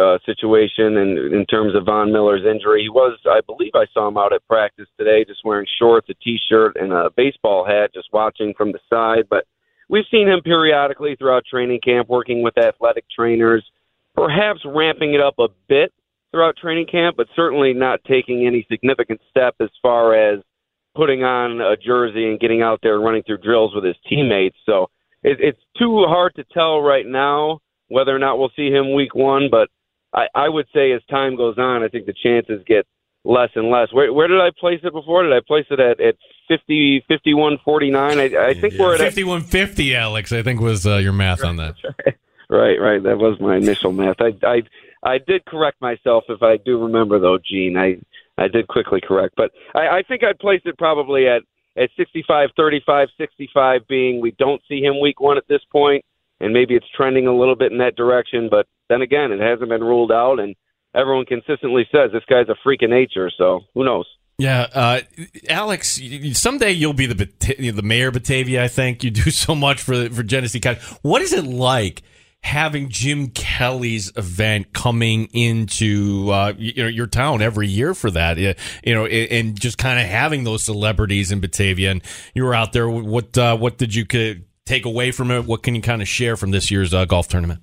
uh, 0.00 0.16
situation. 0.24 0.96
And 0.96 1.34
in 1.34 1.44
terms 1.44 1.74
of 1.74 1.84
Von 1.84 2.10
Miller's 2.10 2.46
injury, 2.50 2.80
he 2.80 2.88
was, 2.88 3.18
I 3.26 3.42
believe, 3.46 3.72
I 3.74 3.84
saw 3.92 4.08
him 4.08 4.16
out 4.16 4.32
at 4.32 4.46
practice 4.48 4.86
today, 4.98 5.26
just 5.26 5.44
wearing 5.44 5.66
shorts, 5.78 6.08
a 6.08 6.14
t-shirt, 6.14 6.76
and 6.80 6.90
a 6.90 7.10
baseball 7.14 7.66
hat, 7.66 7.92
just 7.92 8.08
watching 8.14 8.54
from 8.56 8.72
the 8.72 8.78
side. 8.88 9.24
But 9.28 9.44
we've 9.90 10.08
seen 10.10 10.26
him 10.26 10.40
periodically 10.40 11.16
throughout 11.16 11.44
training 11.44 11.80
camp, 11.84 12.08
working 12.08 12.42
with 12.42 12.56
athletic 12.56 13.04
trainers, 13.14 13.62
perhaps 14.14 14.60
ramping 14.64 15.12
it 15.12 15.20
up 15.20 15.34
a 15.38 15.48
bit 15.68 15.92
throughout 16.30 16.56
training 16.56 16.86
camp, 16.86 17.18
but 17.18 17.26
certainly 17.36 17.74
not 17.74 18.00
taking 18.04 18.46
any 18.46 18.66
significant 18.70 19.20
step 19.28 19.54
as 19.60 19.68
far 19.82 20.14
as 20.14 20.40
putting 20.94 21.22
on 21.22 21.60
a 21.60 21.76
jersey 21.76 22.28
and 22.28 22.40
getting 22.40 22.62
out 22.62 22.80
there 22.82 22.96
and 22.96 23.04
running 23.04 23.22
through 23.22 23.38
drills 23.38 23.74
with 23.74 23.84
his 23.84 23.96
teammates. 24.08 24.56
So 24.66 24.90
it, 25.22 25.38
it's 25.40 25.60
too 25.78 26.04
hard 26.06 26.34
to 26.36 26.44
tell 26.52 26.80
right 26.80 27.06
now 27.06 27.60
whether 27.88 28.14
or 28.14 28.18
not 28.18 28.38
we'll 28.38 28.52
see 28.56 28.70
him 28.70 28.94
week 28.94 29.14
one. 29.14 29.48
But 29.50 29.68
I, 30.14 30.26
I 30.34 30.48
would 30.48 30.66
say 30.74 30.92
as 30.92 31.02
time 31.10 31.36
goes 31.36 31.58
on, 31.58 31.82
I 31.82 31.88
think 31.88 32.06
the 32.06 32.14
chances 32.14 32.62
get 32.66 32.86
less 33.24 33.50
and 33.54 33.70
less. 33.70 33.92
Where, 33.92 34.12
where 34.12 34.28
did 34.28 34.40
I 34.40 34.50
place 34.58 34.80
it 34.82 34.92
before? 34.92 35.22
Did 35.22 35.32
I 35.32 35.40
place 35.46 35.66
it 35.70 35.80
at, 35.80 36.00
at 36.00 36.16
50, 36.48 37.04
51, 37.06 37.58
49? 37.64 38.18
I, 38.18 38.24
I 38.24 38.54
think 38.54 38.74
we're 38.78 38.94
at 38.94 39.00
5150, 39.00 39.94
Alex, 39.94 40.32
I 40.32 40.42
think 40.42 40.60
was 40.60 40.86
uh, 40.86 40.96
your 40.96 41.12
math 41.12 41.44
on 41.44 41.56
that. 41.56 41.74
Right, 42.50 42.80
right. 42.80 43.00
That 43.00 43.18
was 43.18 43.38
my 43.38 43.58
initial 43.58 43.92
math. 43.92 44.16
I, 44.18 44.32
I, 44.44 44.62
I 45.04 45.18
did 45.18 45.44
correct 45.44 45.80
myself 45.80 46.24
if 46.28 46.42
I 46.42 46.56
do 46.56 46.82
remember 46.82 47.20
though, 47.20 47.38
Gene. 47.38 47.76
I, 47.76 48.00
I 48.40 48.48
did 48.48 48.68
quickly 48.68 49.00
correct, 49.06 49.34
but 49.36 49.50
I, 49.74 49.98
I 49.98 50.02
think 50.02 50.24
I'd 50.24 50.38
place 50.38 50.62
it 50.64 50.78
probably 50.78 51.28
at 51.28 51.42
at 51.76 51.90
65, 51.96 52.50
35, 52.56 53.08
65 53.16 53.80
being 53.88 54.20
we 54.20 54.32
don't 54.32 54.60
see 54.68 54.80
him 54.80 55.00
week 55.00 55.20
one 55.20 55.36
at 55.36 55.46
this 55.48 55.60
point, 55.70 56.04
and 56.40 56.52
maybe 56.52 56.74
it's 56.74 56.86
trending 56.96 57.26
a 57.26 57.36
little 57.36 57.54
bit 57.54 57.70
in 57.70 57.78
that 57.78 57.96
direction. 57.96 58.48
But 58.50 58.66
then 58.88 59.02
again, 59.02 59.30
it 59.30 59.40
hasn't 59.40 59.68
been 59.68 59.84
ruled 59.84 60.10
out, 60.10 60.40
and 60.40 60.56
everyone 60.94 61.26
consistently 61.26 61.86
says 61.92 62.10
this 62.12 62.24
guy's 62.28 62.48
a 62.48 62.56
freak 62.62 62.82
of 62.82 62.90
nature. 62.90 63.30
So 63.36 63.60
who 63.74 63.84
knows? 63.84 64.06
Yeah, 64.38 64.68
uh, 64.72 65.00
Alex. 65.50 66.00
Someday 66.32 66.72
you'll 66.72 66.94
be 66.94 67.06
the 67.06 67.28
the 67.72 67.82
mayor 67.82 68.08
of 68.08 68.14
Batavia. 68.14 68.64
I 68.64 68.68
think 68.68 69.04
you 69.04 69.10
do 69.10 69.30
so 69.30 69.54
much 69.54 69.82
for 69.82 70.08
for 70.08 70.22
Genesee 70.22 70.60
County. 70.60 70.80
What 71.02 71.22
is 71.22 71.32
it 71.32 71.44
like 71.44 72.02
having 72.42 72.88
Jim 72.88 73.28
Kelly's 73.28 74.12
event 74.16 74.72
coming 74.72 75.26
into 75.32 76.30
uh, 76.30 76.52
you 76.56 76.82
know 76.82 76.88
your 76.88 77.06
town 77.06 77.42
every 77.42 77.68
year 77.68 77.94
for 77.94 78.10
that? 78.10 78.38
You 78.38 78.94
know, 78.94 79.06
and 79.06 79.58
just 79.58 79.78
kind 79.78 80.00
of 80.00 80.06
having 80.06 80.44
those 80.44 80.62
celebrities 80.64 81.32
in 81.32 81.40
Batavia. 81.40 81.90
And 81.90 82.02
you 82.34 82.44
were 82.44 82.54
out 82.54 82.72
there. 82.72 82.88
What 82.88 83.36
uh, 83.36 83.56
what 83.56 83.78
did 83.78 83.94
you 83.94 84.04
take 84.04 84.84
away 84.84 85.10
from 85.10 85.30
it? 85.30 85.46
What 85.46 85.62
can 85.62 85.74
you 85.74 85.82
kind 85.82 86.02
of 86.02 86.08
share 86.08 86.36
from 86.36 86.50
this 86.50 86.70
year's 86.70 86.94
uh, 86.94 87.04
golf 87.04 87.28
tournament? 87.28 87.60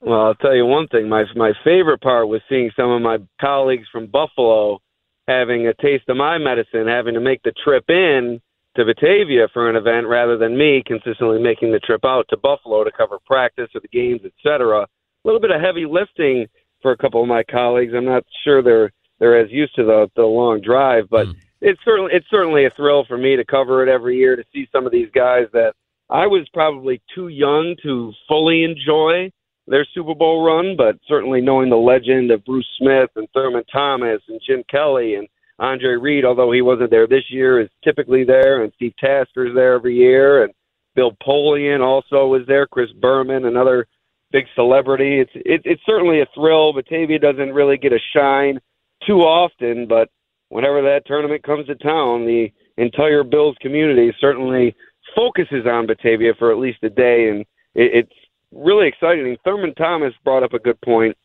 Well, 0.00 0.26
I'll 0.26 0.34
tell 0.34 0.54
you 0.54 0.66
one 0.66 0.88
thing. 0.88 1.08
My 1.08 1.24
my 1.34 1.52
favorite 1.64 2.00
part 2.00 2.28
was 2.28 2.40
seeing 2.48 2.70
some 2.76 2.90
of 2.90 3.02
my 3.02 3.18
colleagues 3.40 3.88
from 3.90 4.06
Buffalo 4.06 4.80
having 5.26 5.66
a 5.66 5.74
taste 5.74 6.08
of 6.08 6.16
my 6.16 6.38
medicine, 6.38 6.86
having 6.86 7.14
to 7.14 7.20
make 7.20 7.42
the 7.42 7.52
trip 7.64 7.84
in 7.88 8.40
to 8.78 8.84
Batavia 8.84 9.48
for 9.52 9.68
an 9.68 9.74
event 9.74 10.06
rather 10.06 10.38
than 10.38 10.56
me 10.56 10.82
consistently 10.86 11.40
making 11.40 11.72
the 11.72 11.80
trip 11.80 12.04
out 12.04 12.26
to 12.30 12.36
Buffalo 12.36 12.84
to 12.84 12.92
cover 12.96 13.18
practice 13.26 13.68
or 13.74 13.80
the 13.80 13.88
games, 13.88 14.20
etc. 14.24 14.82
A 14.82 14.88
little 15.24 15.40
bit 15.40 15.50
of 15.50 15.60
heavy 15.60 15.84
lifting 15.84 16.46
for 16.80 16.92
a 16.92 16.96
couple 16.96 17.20
of 17.20 17.28
my 17.28 17.42
colleagues. 17.42 17.92
I'm 17.94 18.04
not 18.04 18.24
sure 18.44 18.62
they're 18.62 18.92
they're 19.18 19.40
as 19.40 19.50
used 19.50 19.74
to 19.74 19.84
the 19.84 20.08
the 20.14 20.22
long 20.22 20.60
drive, 20.60 21.08
but 21.10 21.26
mm. 21.26 21.34
it's 21.60 21.80
certainly 21.84 22.12
it's 22.14 22.30
certainly 22.30 22.66
a 22.66 22.70
thrill 22.76 23.04
for 23.06 23.18
me 23.18 23.34
to 23.34 23.44
cover 23.44 23.82
it 23.82 23.90
every 23.90 24.16
year 24.16 24.36
to 24.36 24.44
see 24.54 24.68
some 24.70 24.86
of 24.86 24.92
these 24.92 25.10
guys 25.12 25.46
that 25.52 25.72
I 26.08 26.28
was 26.28 26.48
probably 26.54 27.02
too 27.12 27.28
young 27.28 27.74
to 27.82 28.12
fully 28.28 28.62
enjoy 28.62 29.30
their 29.66 29.86
Super 29.92 30.14
Bowl 30.14 30.46
run, 30.46 30.76
but 30.76 30.96
certainly 31.06 31.40
knowing 31.40 31.68
the 31.68 31.76
legend 31.76 32.30
of 32.30 32.44
Bruce 32.44 32.68
Smith 32.78 33.10
and 33.16 33.28
Thurman 33.34 33.64
Thomas 33.72 34.22
and 34.28 34.40
Jim 34.46 34.62
Kelly 34.70 35.16
and 35.16 35.28
Andre 35.58 35.96
Reed, 35.96 36.24
although 36.24 36.52
he 36.52 36.62
wasn't 36.62 36.90
there 36.90 37.06
this 37.06 37.24
year, 37.30 37.60
is 37.60 37.68
typically 37.82 38.24
there, 38.24 38.62
and 38.62 38.72
Steve 38.76 38.92
Tasker's 39.02 39.54
there 39.54 39.74
every 39.74 39.96
year, 39.96 40.44
and 40.44 40.52
Bill 40.94 41.16
Polian 41.26 41.80
also 41.80 42.26
was 42.26 42.42
there. 42.46 42.66
Chris 42.66 42.90
Berman, 43.00 43.44
another 43.44 43.86
big 44.30 44.44
celebrity. 44.54 45.20
It's 45.20 45.30
it, 45.34 45.62
it's 45.64 45.82
certainly 45.84 46.20
a 46.20 46.26
thrill. 46.34 46.72
Batavia 46.72 47.18
doesn't 47.18 47.52
really 47.52 47.76
get 47.76 47.92
a 47.92 47.98
shine 48.14 48.60
too 49.06 49.20
often, 49.20 49.86
but 49.88 50.10
whenever 50.48 50.82
that 50.82 51.06
tournament 51.06 51.42
comes 51.42 51.66
to 51.66 51.74
town, 51.74 52.26
the 52.26 52.48
entire 52.76 53.24
Bills 53.24 53.56
community 53.60 54.12
certainly 54.20 54.74
focuses 55.16 55.66
on 55.66 55.86
Batavia 55.86 56.32
for 56.38 56.52
at 56.52 56.58
least 56.58 56.82
a 56.82 56.90
day, 56.90 57.28
and 57.30 57.40
it, 57.74 58.04
it's 58.04 58.12
really 58.52 58.86
exciting. 58.86 59.36
Thurman 59.44 59.74
Thomas 59.74 60.14
brought 60.24 60.42
up 60.42 60.54
a 60.54 60.58
good 60.58 60.80
point. 60.82 61.16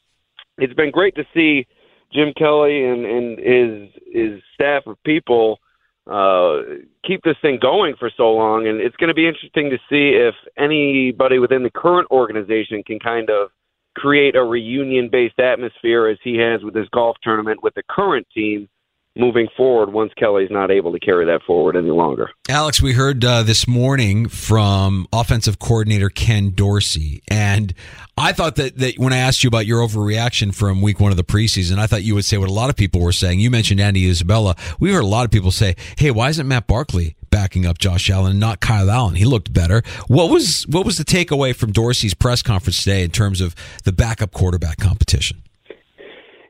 It's 0.58 0.74
been 0.74 0.92
great 0.92 1.16
to 1.16 1.24
see 1.34 1.66
Jim 2.14 2.34
Kelly 2.38 2.86
and, 2.86 3.06
and 3.06 3.40
his 3.40 3.90
his 4.12 4.42
staff 4.54 4.84
of 4.88 5.02
people 5.04 5.60
uh, 6.10 6.58
keep 7.06 7.24
this 7.24 7.38
thing 7.42 7.58
going 7.62 7.96
for 7.98 8.12
so 8.16 8.32
long, 8.32 8.68
and 8.68 8.80
it's 8.80 8.96
going 8.98 9.08
to 9.08 9.14
be 9.14 9.28
interesting 9.28 9.70
to 9.70 9.78
see 9.90 10.18
if 10.18 10.36
anybody 10.58 11.40
within 11.40 11.64
the 11.64 11.72
current 11.72 12.08
organization 12.12 12.84
can 12.84 13.00
kind 13.00 13.30
of 13.30 13.50
create 13.96 14.36
a 14.36 14.44
reunion 14.44 15.10
based 15.10 15.40
atmosphere 15.40 16.08
as 16.08 16.18
he 16.24 16.38
has 16.38 16.64
with 16.64 16.76
his 16.76 16.90
golf 16.90 17.16
tournament 17.24 17.62
with 17.64 17.74
the 17.76 17.84
current 17.90 18.28
team 18.34 18.68
moving 19.16 19.48
forward 19.56 19.94
once 19.94 20.12
Kelly's 20.18 20.50
not 20.50 20.72
able 20.72 20.92
to 20.92 21.00
carry 21.00 21.26
that 21.26 21.42
forward 21.46 21.76
any 21.76 21.90
longer. 21.90 22.32
Alex, 22.50 22.82
we 22.82 22.94
heard 22.94 23.24
uh, 23.24 23.44
this 23.44 23.68
morning 23.68 24.28
from 24.28 25.08
offensive 25.14 25.60
coordinator 25.60 26.10
Ken 26.10 26.52
Dorsey, 26.52 27.22
and 27.30 27.74
I 28.18 28.32
thought 28.32 28.56
that, 28.56 28.78
that 28.78 28.98
when 28.98 29.14
I 29.14 29.18
asked 29.18 29.44
you 29.44 29.48
about 29.48 29.66
your 29.66 29.86
overreaction 29.86 30.54
from 30.54 30.82
week 30.82 31.00
one 31.00 31.12
of 31.12 31.18
the 31.18 31.24
preseason, 31.24 31.78
I 31.78 31.88
thought 31.88 32.04
you 32.04 32.16
would 32.16 32.26
say 32.26 32.38
what 32.38 32.50
a 32.50 32.54
lot 32.54 32.70
of 32.70 32.76
people 32.76 33.02
were 33.02 33.12
saying. 33.12 33.40
You 33.40 33.52
mentioned 33.52 33.80
Andy 33.80 34.10
Isabella. 34.10 34.56
We 34.80 34.92
heard 34.92 35.04
a 35.04 35.08
lot 35.08 35.26
of 35.26 35.32
people 35.32 35.52
say, 35.52 35.76
"Hey, 35.98 36.12
why 36.12 36.30
isn't 36.30 36.48
Matt 36.48 36.68
Barkley 36.68 37.16
backing 37.30 37.66
up 37.66 37.78
Josh 37.78 38.10
Allen 38.10 38.32
and 38.32 38.40
not 38.40 38.60
Kyle 38.62 38.90
Allen? 38.90 39.16
He 39.16 39.26
looked 39.26 39.54
better." 39.54 39.84
What 40.08 40.30
was 40.30 40.64
what 40.68 40.86
was 40.86 40.98
the 40.98 41.06
takeaway 41.06 41.56
from 41.56 41.72
Dorsey's 41.72 42.14
press 42.14 42.42
conference 42.42 42.84
today 42.84 43.04
in 43.04 43.12
terms 43.12 43.42
of 43.42 43.56
the 43.84 43.92
backup 43.92 44.32
quarterback 44.32 44.78
competition? 44.78 45.44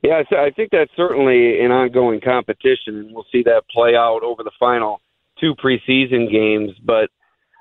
Yeah, 0.03 0.21
I 0.31 0.51
think 0.51 0.69
that's 0.71 0.91
certainly 0.97 1.61
an 1.61 1.71
ongoing 1.71 2.19
competition, 2.19 2.97
and 2.97 3.13
we'll 3.13 3.25
see 3.31 3.41
that 3.43 3.63
play 3.73 3.95
out 3.95 4.19
over 4.21 4.43
the 4.43 4.51
final 4.59 4.99
two 5.39 5.55
preseason 5.55 6.29
games. 6.29 6.71
But 6.83 7.09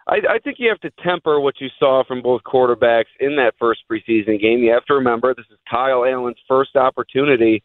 I, 0.08 0.16
I 0.28 0.38
think 0.42 0.56
you 0.58 0.68
have 0.68 0.80
to 0.80 0.90
temper 1.04 1.38
what 1.38 1.60
you 1.60 1.68
saw 1.78 2.02
from 2.02 2.20
both 2.20 2.42
quarterbacks 2.42 3.14
in 3.20 3.36
that 3.36 3.54
first 3.60 3.82
preseason 3.88 4.40
game. 4.40 4.58
You 4.58 4.72
have 4.72 4.84
to 4.86 4.94
remember 4.94 5.32
this 5.32 5.46
is 5.52 5.58
Kyle 5.70 6.04
Allen's 6.04 6.40
first 6.48 6.74
opportunity 6.74 7.62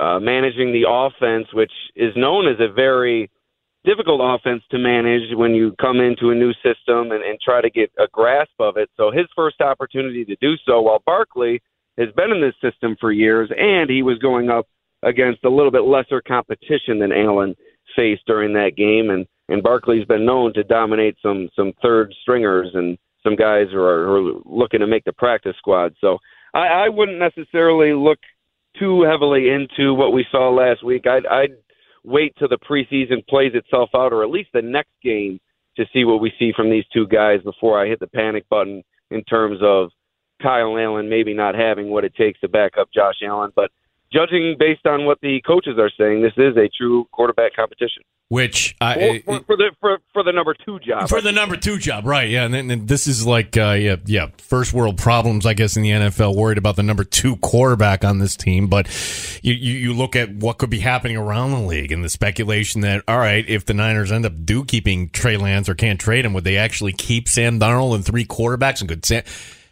uh, 0.00 0.18
managing 0.18 0.72
the 0.72 0.88
offense, 0.88 1.48
which 1.52 1.72
is 1.94 2.14
known 2.16 2.48
as 2.48 2.56
a 2.60 2.72
very 2.72 3.30
difficult 3.84 4.22
offense 4.24 4.62
to 4.70 4.78
manage 4.78 5.36
when 5.36 5.54
you 5.54 5.74
come 5.78 6.00
into 6.00 6.30
a 6.30 6.34
new 6.34 6.54
system 6.54 7.12
and, 7.12 7.22
and 7.22 7.38
try 7.42 7.60
to 7.60 7.68
get 7.68 7.92
a 7.98 8.08
grasp 8.10 8.52
of 8.58 8.78
it. 8.78 8.88
So 8.96 9.10
his 9.10 9.26
first 9.36 9.60
opportunity 9.60 10.24
to 10.24 10.36
do 10.36 10.54
so, 10.64 10.80
while 10.80 11.02
Barkley– 11.04 11.60
has 11.98 12.08
been 12.16 12.30
in 12.30 12.40
this 12.40 12.54
system 12.62 12.96
for 13.00 13.12
years, 13.12 13.50
and 13.56 13.90
he 13.90 14.02
was 14.02 14.18
going 14.18 14.50
up 14.50 14.66
against 15.02 15.44
a 15.44 15.50
little 15.50 15.70
bit 15.70 15.84
lesser 15.84 16.20
competition 16.20 16.98
than 16.98 17.12
Allen 17.12 17.54
faced 17.96 18.22
during 18.26 18.52
that 18.54 18.76
game. 18.76 19.10
And 19.10 19.26
and 19.48 19.62
Barkley's 19.62 20.06
been 20.06 20.26
known 20.26 20.52
to 20.54 20.64
dominate 20.64 21.16
some 21.22 21.48
some 21.54 21.72
third 21.82 22.14
stringers 22.22 22.70
and 22.74 22.98
some 23.22 23.36
guys 23.36 23.66
who 23.72 23.80
are, 23.80 24.06
who 24.06 24.28
are 24.28 24.40
looking 24.44 24.80
to 24.80 24.86
make 24.86 25.04
the 25.04 25.12
practice 25.12 25.56
squad. 25.58 25.94
So 26.00 26.18
I, 26.54 26.86
I 26.86 26.88
wouldn't 26.88 27.18
necessarily 27.18 27.92
look 27.92 28.18
too 28.78 29.02
heavily 29.02 29.48
into 29.50 29.92
what 29.94 30.12
we 30.12 30.24
saw 30.30 30.50
last 30.50 30.84
week. 30.84 31.06
I'd, 31.06 31.26
I'd 31.26 31.56
wait 32.04 32.34
till 32.38 32.48
the 32.48 32.58
preseason 32.58 33.26
plays 33.28 33.52
itself 33.54 33.90
out, 33.94 34.12
or 34.12 34.22
at 34.22 34.30
least 34.30 34.50
the 34.54 34.62
next 34.62 34.92
game, 35.02 35.40
to 35.76 35.84
see 35.92 36.04
what 36.04 36.20
we 36.20 36.32
see 36.38 36.52
from 36.56 36.70
these 36.70 36.84
two 36.92 37.06
guys 37.06 37.40
before 37.42 37.82
I 37.82 37.88
hit 37.88 38.00
the 38.00 38.06
panic 38.06 38.48
button 38.48 38.82
in 39.10 39.22
terms 39.24 39.58
of 39.62 39.90
Kyle 40.40 40.76
Allen 40.78 41.08
maybe 41.08 41.34
not 41.34 41.54
having 41.54 41.90
what 41.90 42.04
it 42.04 42.14
takes 42.14 42.40
to 42.40 42.48
back 42.48 42.72
up 42.78 42.88
Josh 42.92 43.16
Allen. 43.24 43.52
But 43.54 43.70
judging 44.12 44.56
based 44.58 44.86
on 44.86 45.04
what 45.04 45.20
the 45.20 45.40
coaches 45.46 45.78
are 45.78 45.90
saying, 45.98 46.22
this 46.22 46.32
is 46.36 46.56
a 46.56 46.68
true 46.68 47.06
quarterback 47.12 47.54
competition. 47.54 48.02
Which 48.30 48.76
I, 48.78 49.22
for, 49.24 49.40
for, 49.40 49.56
the 49.56 49.70
for, 49.80 49.98
for 50.12 50.22
the 50.22 50.32
number 50.32 50.54
two 50.54 50.78
job 50.80 51.08
for 51.08 51.22
the 51.22 51.32
number 51.32 51.56
two 51.56 51.78
job, 51.78 52.04
right? 52.04 52.28
Yeah, 52.28 52.44
and, 52.44 52.52
then, 52.52 52.70
and 52.70 52.86
this 52.86 53.06
is 53.06 53.26
like 53.26 53.56
uh, 53.56 53.70
yeah 53.70 53.96
yeah 54.04 54.26
first 54.36 54.74
world 54.74 54.98
problems, 54.98 55.46
I 55.46 55.54
guess, 55.54 55.78
in 55.78 55.82
the 55.82 55.92
NFL. 55.92 56.36
Worried 56.36 56.58
about 56.58 56.76
the 56.76 56.82
number 56.82 57.04
two 57.04 57.36
quarterback 57.36 58.04
on 58.04 58.18
this 58.18 58.36
team, 58.36 58.66
but 58.66 58.86
you, 59.42 59.54
you, 59.54 59.72
you 59.72 59.92
look 59.94 60.14
at 60.14 60.30
what 60.30 60.58
could 60.58 60.68
be 60.68 60.80
happening 60.80 61.16
around 61.16 61.52
the 61.52 61.60
league 61.60 61.90
and 61.90 62.04
the 62.04 62.10
speculation 62.10 62.82
that 62.82 63.02
all 63.08 63.16
right, 63.16 63.48
if 63.48 63.64
the 63.64 63.72
Niners 63.72 64.12
end 64.12 64.26
up 64.26 64.34
do 64.44 64.62
keeping 64.62 65.08
Trey 65.08 65.38
Lance 65.38 65.66
or 65.66 65.74
can't 65.74 65.98
trade 65.98 66.26
him, 66.26 66.34
would 66.34 66.44
they 66.44 66.58
actually 66.58 66.92
keep 66.92 67.28
Sam 67.28 67.58
Darnold 67.58 67.94
and 67.94 68.04
three 68.04 68.26
quarterbacks 68.26 68.80
and 68.80 68.90
could 68.90 69.06
Sam? 69.06 69.22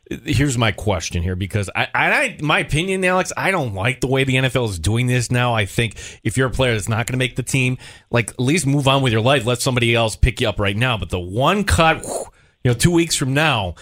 Here's 0.08 0.56
my 0.56 0.70
question 0.70 1.22
here 1.22 1.34
because 1.34 1.68
I, 1.74 1.88
I, 1.92 2.38
my 2.40 2.60
opinion, 2.60 3.04
Alex, 3.04 3.32
I 3.36 3.50
don't 3.50 3.74
like 3.74 4.00
the 4.00 4.06
way 4.06 4.22
the 4.22 4.36
NFL 4.36 4.68
is 4.68 4.78
doing 4.78 5.08
this 5.08 5.32
now. 5.32 5.54
I 5.54 5.66
think 5.66 5.96
if 6.22 6.36
you're 6.36 6.46
a 6.46 6.52
player 6.52 6.74
that's 6.74 6.88
not 6.88 7.06
going 7.06 7.14
to 7.14 7.18
make 7.18 7.34
the 7.34 7.42
team, 7.42 7.76
like 8.10 8.30
at 8.30 8.40
least 8.40 8.66
move 8.66 8.86
on 8.86 9.02
with 9.02 9.12
your 9.12 9.22
life. 9.22 9.44
Let 9.44 9.60
somebody 9.60 9.96
else 9.96 10.14
pick 10.14 10.40
you 10.40 10.48
up 10.48 10.60
right 10.60 10.76
now. 10.76 10.96
But 10.96 11.10
the 11.10 11.18
one 11.18 11.64
cut, 11.64 12.04
you 12.04 12.70
know, 12.70 12.74
two 12.74 12.92
weeks 12.92 13.16
from 13.16 13.34
now, 13.34 13.74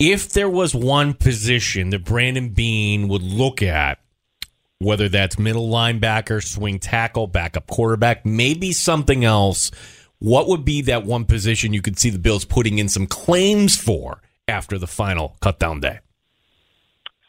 if 0.00 0.30
there 0.30 0.48
was 0.48 0.74
one 0.74 1.14
position 1.14 1.90
that 1.90 2.04
Brandon 2.04 2.48
Beane 2.48 3.06
would 3.06 3.22
look 3.22 3.62
at, 3.62 3.98
whether 4.80 5.08
that's 5.08 5.38
middle 5.38 5.68
linebacker, 5.68 6.42
swing 6.42 6.78
tackle, 6.78 7.26
backup 7.26 7.68
quarterback, 7.68 8.26
maybe 8.26 8.72
something 8.72 9.24
else, 9.24 9.70
what 10.18 10.48
would 10.48 10.64
be 10.64 10.82
that 10.82 11.04
one 11.04 11.26
position 11.26 11.72
you 11.72 11.82
could 11.82 11.98
see 11.98 12.10
the 12.10 12.18
Bills 12.18 12.44
putting 12.44 12.78
in 12.78 12.88
some 12.88 13.06
claims 13.06 13.76
for? 13.76 14.20
After 14.50 14.78
the 14.78 14.88
final 14.88 15.36
cutdown 15.40 15.80
day? 15.80 16.00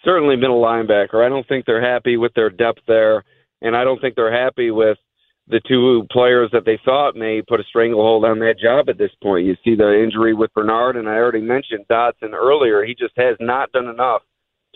Certainly, 0.04 0.38
middle 0.38 0.60
linebacker. 0.60 1.24
I 1.24 1.30
don't 1.30 1.48
think 1.48 1.66
they're 1.66 1.94
happy 1.94 2.18
with 2.18 2.34
their 2.34 2.50
depth 2.50 2.82
there, 2.88 3.24
and 3.62 3.76
I 3.78 3.84
don't 3.84 4.02
think 4.02 4.16
they're 4.16 4.34
happy 4.34 4.72
with 4.72 4.98
the 5.48 5.62
two 5.68 6.08
players 6.12 6.50
that 6.52 6.66
they 6.66 6.80
thought 6.84 7.16
may 7.16 7.44
put 7.48 7.60
a 7.60 7.64
stranglehold 7.64 8.26
on 8.26 8.40
that 8.40 8.56
job 8.60 8.90
at 8.90 8.98
this 8.98 9.12
point. 9.22 9.46
You 9.46 9.56
see 9.64 9.76
the 9.76 10.02
injury 10.04 10.34
with 10.34 10.52
Bernard, 10.56 10.96
and 10.96 11.08
I 11.08 11.14
already 11.14 11.42
mentioned 11.42 11.86
Dodson 11.88 12.34
earlier. 12.34 12.84
He 12.84 12.96
just 12.96 13.14
has 13.18 13.38
not 13.40 13.72
done 13.72 13.88
enough 13.88 14.24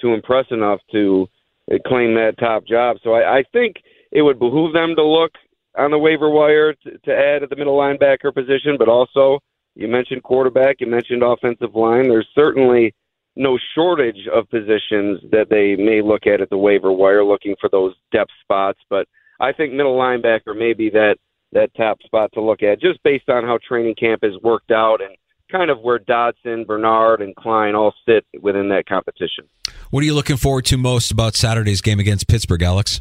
to 0.02 0.14
impress 0.14 0.46
enough 0.52 0.82
to 0.92 1.28
uh, 1.72 1.78
claim 1.88 2.14
that 2.14 2.38
top 2.38 2.68
job. 2.68 2.98
So 3.04 3.14
I, 3.14 3.40
I 3.40 3.44
think 3.54 3.78
it 4.12 4.22
would 4.22 4.38
behoove 4.38 4.74
them 4.74 4.96
to 4.96 5.04
look 5.04 5.32
on 5.78 5.90
the 5.90 5.98
waiver 5.98 6.30
wire 6.30 6.74
to, 6.74 6.98
to 7.06 7.12
add 7.12 7.42
at 7.42 7.50
the 7.50 7.56
middle 7.56 7.78
linebacker 7.78 8.32
position, 8.32 8.76
but 8.78 8.88
also 8.88 9.40
you 9.76 9.88
mentioned 9.88 10.24
quarterback, 10.24 10.78
you 10.80 10.88
mentioned 10.88 11.24
offensive 11.24 11.76
line. 11.76 12.08
There's 12.08 12.28
certainly 12.34 12.94
no 13.36 13.60
shortage 13.76 14.28
of 14.34 14.50
positions 14.50 15.20
that 15.32 15.48
they 15.50 15.76
may 15.76 16.02
look 16.02 16.26
at 16.26 16.42
at 16.42 16.50
the 16.50 16.58
waiver 16.58 16.92
wire 16.92 17.24
looking 17.24 17.56
for 17.60 17.70
those 17.70 17.94
depth 18.12 18.32
spots. 18.42 18.80
But 18.90 19.08
I 19.40 19.52
think 19.52 19.74
middle 19.74 19.98
linebacker 19.98 20.58
may 20.58 20.74
be 20.74 20.90
that 20.92 21.18
that 21.52 21.74
top 21.76 22.02
spot 22.04 22.32
to 22.34 22.42
look 22.42 22.64
at 22.64 22.82
just 22.82 23.02
based 23.04 23.30
on 23.30 23.44
how 23.44 23.60
training 23.66 23.96
camp 23.96 24.22
has 24.24 24.34
worked 24.42 24.72
out 24.72 25.02
and 25.02 25.16
kind 25.52 25.70
of 25.70 25.80
where 25.82 26.00
Dodson, 26.00 26.66
Bernard, 26.66 27.22
and 27.22 27.36
Klein 27.36 27.76
all 27.76 27.94
sit 28.06 28.26
within 28.42 28.70
that 28.70 28.86
competition. 28.88 29.46
What 29.90 30.02
are 30.02 30.06
you 30.06 30.16
looking 30.16 30.38
forward 30.38 30.66
to 30.66 30.78
most 30.78 31.12
about 31.12 31.36
Saturday's 31.36 31.82
game 31.82 32.00
against 32.00 32.28
Pittsburgh, 32.28 32.64
Alex? 32.64 33.00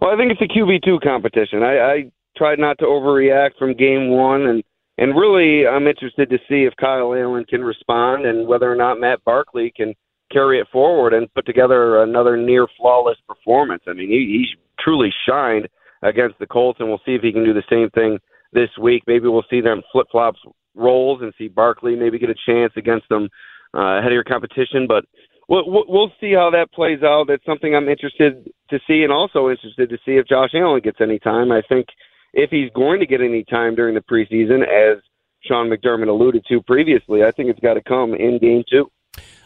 Well, 0.00 0.10
I 0.10 0.16
think 0.16 0.32
it's 0.32 0.40
a 0.40 0.58
QB 0.58 0.84
two 0.84 0.98
competition. 1.02 1.62
I, 1.62 1.78
I 1.78 2.10
tried 2.36 2.58
not 2.58 2.78
to 2.78 2.86
overreact 2.86 3.56
from 3.58 3.74
game 3.74 4.10
one, 4.10 4.42
and 4.46 4.64
and 4.98 5.16
really, 5.16 5.66
I'm 5.66 5.86
interested 5.86 6.28
to 6.30 6.38
see 6.48 6.64
if 6.64 6.74
Kyle 6.78 7.14
Allen 7.14 7.44
can 7.48 7.62
respond 7.62 8.26
and 8.26 8.46
whether 8.46 8.70
or 8.70 8.76
not 8.76 9.00
Matt 9.00 9.24
Barkley 9.24 9.72
can 9.74 9.94
carry 10.30 10.60
it 10.60 10.66
forward 10.72 11.14
and 11.14 11.32
put 11.34 11.46
together 11.46 12.02
another 12.02 12.36
near 12.36 12.66
flawless 12.78 13.18
performance. 13.26 13.82
I 13.86 13.92
mean, 13.92 14.08
he, 14.08 14.16
he 14.16 14.46
truly 14.82 15.10
shined 15.28 15.68
against 16.02 16.38
the 16.38 16.46
Colts, 16.46 16.80
and 16.80 16.88
we'll 16.88 17.00
see 17.04 17.14
if 17.14 17.22
he 17.22 17.32
can 17.32 17.44
do 17.44 17.54
the 17.54 17.62
same 17.70 17.90
thing 17.90 18.18
this 18.52 18.70
week. 18.80 19.02
Maybe 19.06 19.28
we'll 19.28 19.44
see 19.48 19.60
them 19.60 19.82
flip 19.92 20.06
flops 20.10 20.40
roles 20.74 21.20
and 21.22 21.32
see 21.36 21.48
Barkley 21.48 21.96
maybe 21.96 22.18
get 22.18 22.30
a 22.30 22.34
chance 22.46 22.72
against 22.76 23.08
them 23.08 23.28
uh, 23.74 23.98
ahead 23.98 24.12
of 24.12 24.14
your 24.14 24.24
competition. 24.24 24.86
But 24.88 25.04
we'll, 25.48 25.84
we'll 25.88 26.12
see 26.20 26.32
how 26.32 26.50
that 26.50 26.72
plays 26.72 27.02
out. 27.02 27.26
That's 27.28 27.44
something 27.44 27.74
I'm 27.74 27.88
interested 27.88 28.50
to 28.70 28.78
see, 28.86 29.02
and 29.02 29.12
also 29.12 29.50
interested 29.50 29.90
to 29.90 29.98
see 30.04 30.12
if 30.12 30.26
Josh 30.26 30.50
Allen 30.54 30.80
gets 30.82 31.00
any 31.00 31.18
time. 31.18 31.52
I 31.52 31.62
think 31.68 31.86
if 32.32 32.50
he's 32.50 32.70
going 32.74 33.00
to 33.00 33.06
get 33.06 33.20
any 33.20 33.44
time 33.44 33.74
during 33.74 33.94
the 33.94 34.00
preseason, 34.00 34.62
as 34.62 35.02
Sean 35.44 35.68
McDermott 35.68 36.08
alluded 36.08 36.44
to 36.48 36.62
previously, 36.62 37.24
I 37.24 37.30
think 37.30 37.50
it's 37.50 37.60
got 37.60 37.74
to 37.74 37.82
come 37.82 38.14
in 38.14 38.38
game 38.38 38.64
two. 38.70 38.90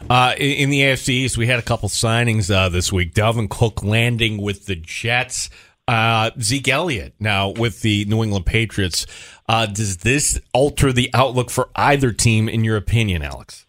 Uh, 0.08 0.34
in, 0.38 0.70
the 0.70 0.80
AFC 0.80 1.08
East, 1.08 1.36
we 1.36 1.46
had 1.46 1.58
a 1.58 1.62
couple 1.62 1.88
signings 1.88 2.54
uh, 2.54 2.68
this 2.68 2.92
week. 2.92 3.14
Dalvin 3.14 3.48
Cook 3.48 3.82
landing 3.82 4.40
with 4.40 4.66
the 4.66 4.76
Jets. 4.76 5.50
Uh, 5.88 6.30
Zeke 6.40 6.68
Elliott 6.68 7.14
now 7.18 7.50
with 7.50 7.82
the 7.82 8.04
New 8.06 8.22
England 8.22 8.46
Patriots. 8.46 9.06
Uh, 9.48 9.66
does 9.66 9.98
this 9.98 10.40
alter 10.52 10.92
the 10.92 11.10
outlook 11.14 11.50
for 11.50 11.70
either 11.76 12.12
team, 12.12 12.48
in 12.48 12.64
your 12.64 12.76
opinion, 12.76 13.22
Alex? 13.22 13.66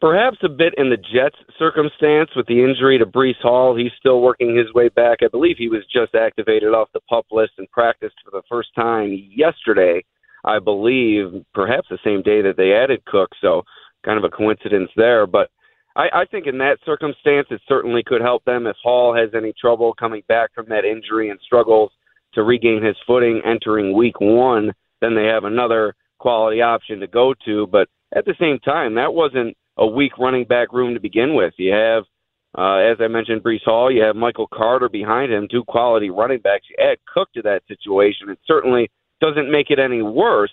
Perhaps 0.00 0.38
a 0.42 0.48
bit 0.48 0.74
in 0.76 0.90
the 0.90 0.96
Jets' 0.96 1.36
circumstance 1.58 2.30
with 2.36 2.46
the 2.46 2.62
injury 2.62 2.98
to 2.98 3.06
Breece 3.06 3.40
Hall. 3.42 3.76
He's 3.76 3.92
still 3.98 4.20
working 4.20 4.56
his 4.56 4.72
way 4.74 4.88
back. 4.88 5.18
I 5.22 5.28
believe 5.28 5.56
he 5.58 5.68
was 5.68 5.84
just 5.92 6.14
activated 6.14 6.74
off 6.74 6.88
the 6.94 7.00
pup 7.00 7.26
list 7.30 7.52
and 7.58 7.70
practiced 7.70 8.16
for 8.24 8.30
the 8.30 8.42
first 8.48 8.74
time 8.74 9.10
yesterday. 9.34 10.04
I 10.44 10.58
believe 10.58 11.44
perhaps 11.54 11.88
the 11.90 11.98
same 12.04 12.22
day 12.22 12.42
that 12.42 12.56
they 12.56 12.72
added 12.72 13.04
Cook. 13.04 13.30
So 13.40 13.62
kind 14.04 14.18
of 14.18 14.24
a 14.24 14.34
coincidence 14.34 14.90
there. 14.96 15.26
But 15.26 15.50
I, 15.96 16.08
I 16.12 16.24
think 16.30 16.46
in 16.46 16.58
that 16.58 16.78
circumstance, 16.86 17.48
it 17.50 17.60
certainly 17.68 18.02
could 18.06 18.20
help 18.20 18.44
them 18.44 18.66
if 18.66 18.76
Hall 18.82 19.14
has 19.14 19.30
any 19.34 19.52
trouble 19.60 19.92
coming 19.94 20.22
back 20.28 20.54
from 20.54 20.66
that 20.68 20.84
injury 20.84 21.30
and 21.30 21.40
struggles 21.44 21.90
to 22.34 22.42
regain 22.42 22.82
his 22.82 22.96
footing 23.06 23.42
entering 23.44 23.96
week 23.96 24.20
one. 24.20 24.72
Then 25.00 25.14
they 25.14 25.24
have 25.24 25.44
another 25.44 25.94
quality 26.18 26.62
option 26.62 27.00
to 27.00 27.06
go 27.06 27.34
to. 27.44 27.66
But 27.66 27.88
at 28.14 28.24
the 28.24 28.34
same 28.40 28.58
time, 28.60 28.94
that 28.94 29.12
wasn't 29.12 29.56
a 29.78 29.86
weak 29.86 30.18
running 30.18 30.44
back 30.44 30.72
room 30.72 30.94
to 30.94 31.00
begin 31.00 31.34
with. 31.34 31.54
You 31.56 31.72
have, 31.72 32.04
uh, 32.56 32.78
as 32.78 32.98
I 33.00 33.08
mentioned, 33.08 33.42
Breece 33.42 33.64
Hall. 33.64 33.90
You 33.90 34.02
have 34.02 34.16
Michael 34.16 34.48
Carter 34.52 34.88
behind 34.88 35.32
him, 35.32 35.48
two 35.50 35.64
quality 35.64 36.10
running 36.10 36.40
backs. 36.40 36.66
You 36.68 36.76
add 36.84 36.98
Cook 37.12 37.32
to 37.34 37.42
that 37.42 37.62
situation. 37.68 38.28
It 38.28 38.38
certainly 38.46 38.90
doesn't 39.20 39.50
make 39.50 39.70
it 39.70 39.78
any 39.78 40.02
worse, 40.02 40.52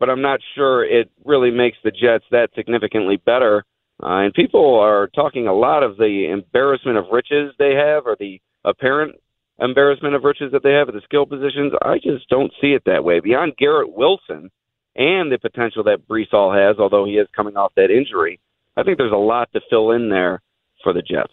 but 0.00 0.10
I'm 0.10 0.22
not 0.22 0.40
sure 0.54 0.84
it 0.84 1.10
really 1.24 1.50
makes 1.50 1.78
the 1.84 1.90
Jets 1.90 2.24
that 2.30 2.48
significantly 2.54 3.16
better. 3.16 3.64
Uh, 4.02 4.24
and 4.24 4.34
people 4.34 4.78
are 4.80 5.08
talking 5.14 5.46
a 5.46 5.54
lot 5.54 5.82
of 5.82 5.96
the 5.96 6.28
embarrassment 6.32 6.98
of 6.98 7.04
riches 7.12 7.52
they 7.58 7.74
have, 7.74 8.06
or 8.06 8.16
the 8.18 8.40
apparent 8.64 9.14
embarrassment 9.60 10.14
of 10.14 10.24
riches 10.24 10.50
that 10.52 10.62
they 10.62 10.72
have 10.72 10.88
at 10.88 10.94
the 10.94 11.00
skill 11.04 11.26
positions. 11.26 11.72
I 11.82 11.96
just 11.96 12.28
don't 12.28 12.52
see 12.60 12.72
it 12.72 12.82
that 12.86 13.04
way. 13.04 13.20
Beyond 13.20 13.56
Garrett 13.58 13.92
Wilson 13.92 14.50
and 14.96 15.30
the 15.30 15.38
potential 15.40 15.84
that 15.84 16.08
Breece 16.08 16.30
Hall 16.30 16.52
has, 16.52 16.76
although 16.78 17.04
he 17.04 17.12
is 17.12 17.28
coming 17.34 17.56
off 17.56 17.72
that 17.76 17.90
injury, 17.90 18.40
I 18.76 18.82
think 18.82 18.98
there's 18.98 19.12
a 19.12 19.16
lot 19.16 19.50
to 19.52 19.60
fill 19.68 19.92
in 19.92 20.08
there 20.08 20.40
for 20.82 20.92
the 20.92 21.02
Jets. 21.02 21.32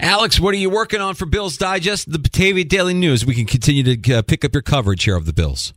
Alex, 0.00 0.40
what 0.40 0.54
are 0.54 0.58
you 0.58 0.70
working 0.70 1.00
on 1.00 1.14
for 1.14 1.26
Bills 1.26 1.56
Digest, 1.56 2.10
the 2.10 2.18
Batavia 2.18 2.64
Daily 2.64 2.94
News? 2.94 3.24
We 3.24 3.34
can 3.34 3.46
continue 3.46 3.96
to 3.96 4.14
uh, 4.14 4.22
pick 4.22 4.44
up 4.44 4.52
your 4.52 4.62
coverage 4.62 5.04
here 5.04 5.16
of 5.16 5.26
the 5.26 5.32
Bills. 5.32 5.72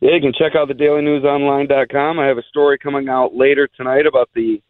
Yeah, 0.00 0.14
you 0.14 0.20
can 0.20 0.32
check 0.32 0.54
out 0.54 0.68
the 0.68 0.74
dailynewsonline.com. 0.74 2.18
I 2.18 2.26
have 2.26 2.38
a 2.38 2.42
story 2.42 2.78
coming 2.78 3.08
out 3.08 3.34
later 3.34 3.68
tonight 3.76 4.06
about 4.06 4.30
the 4.34 4.62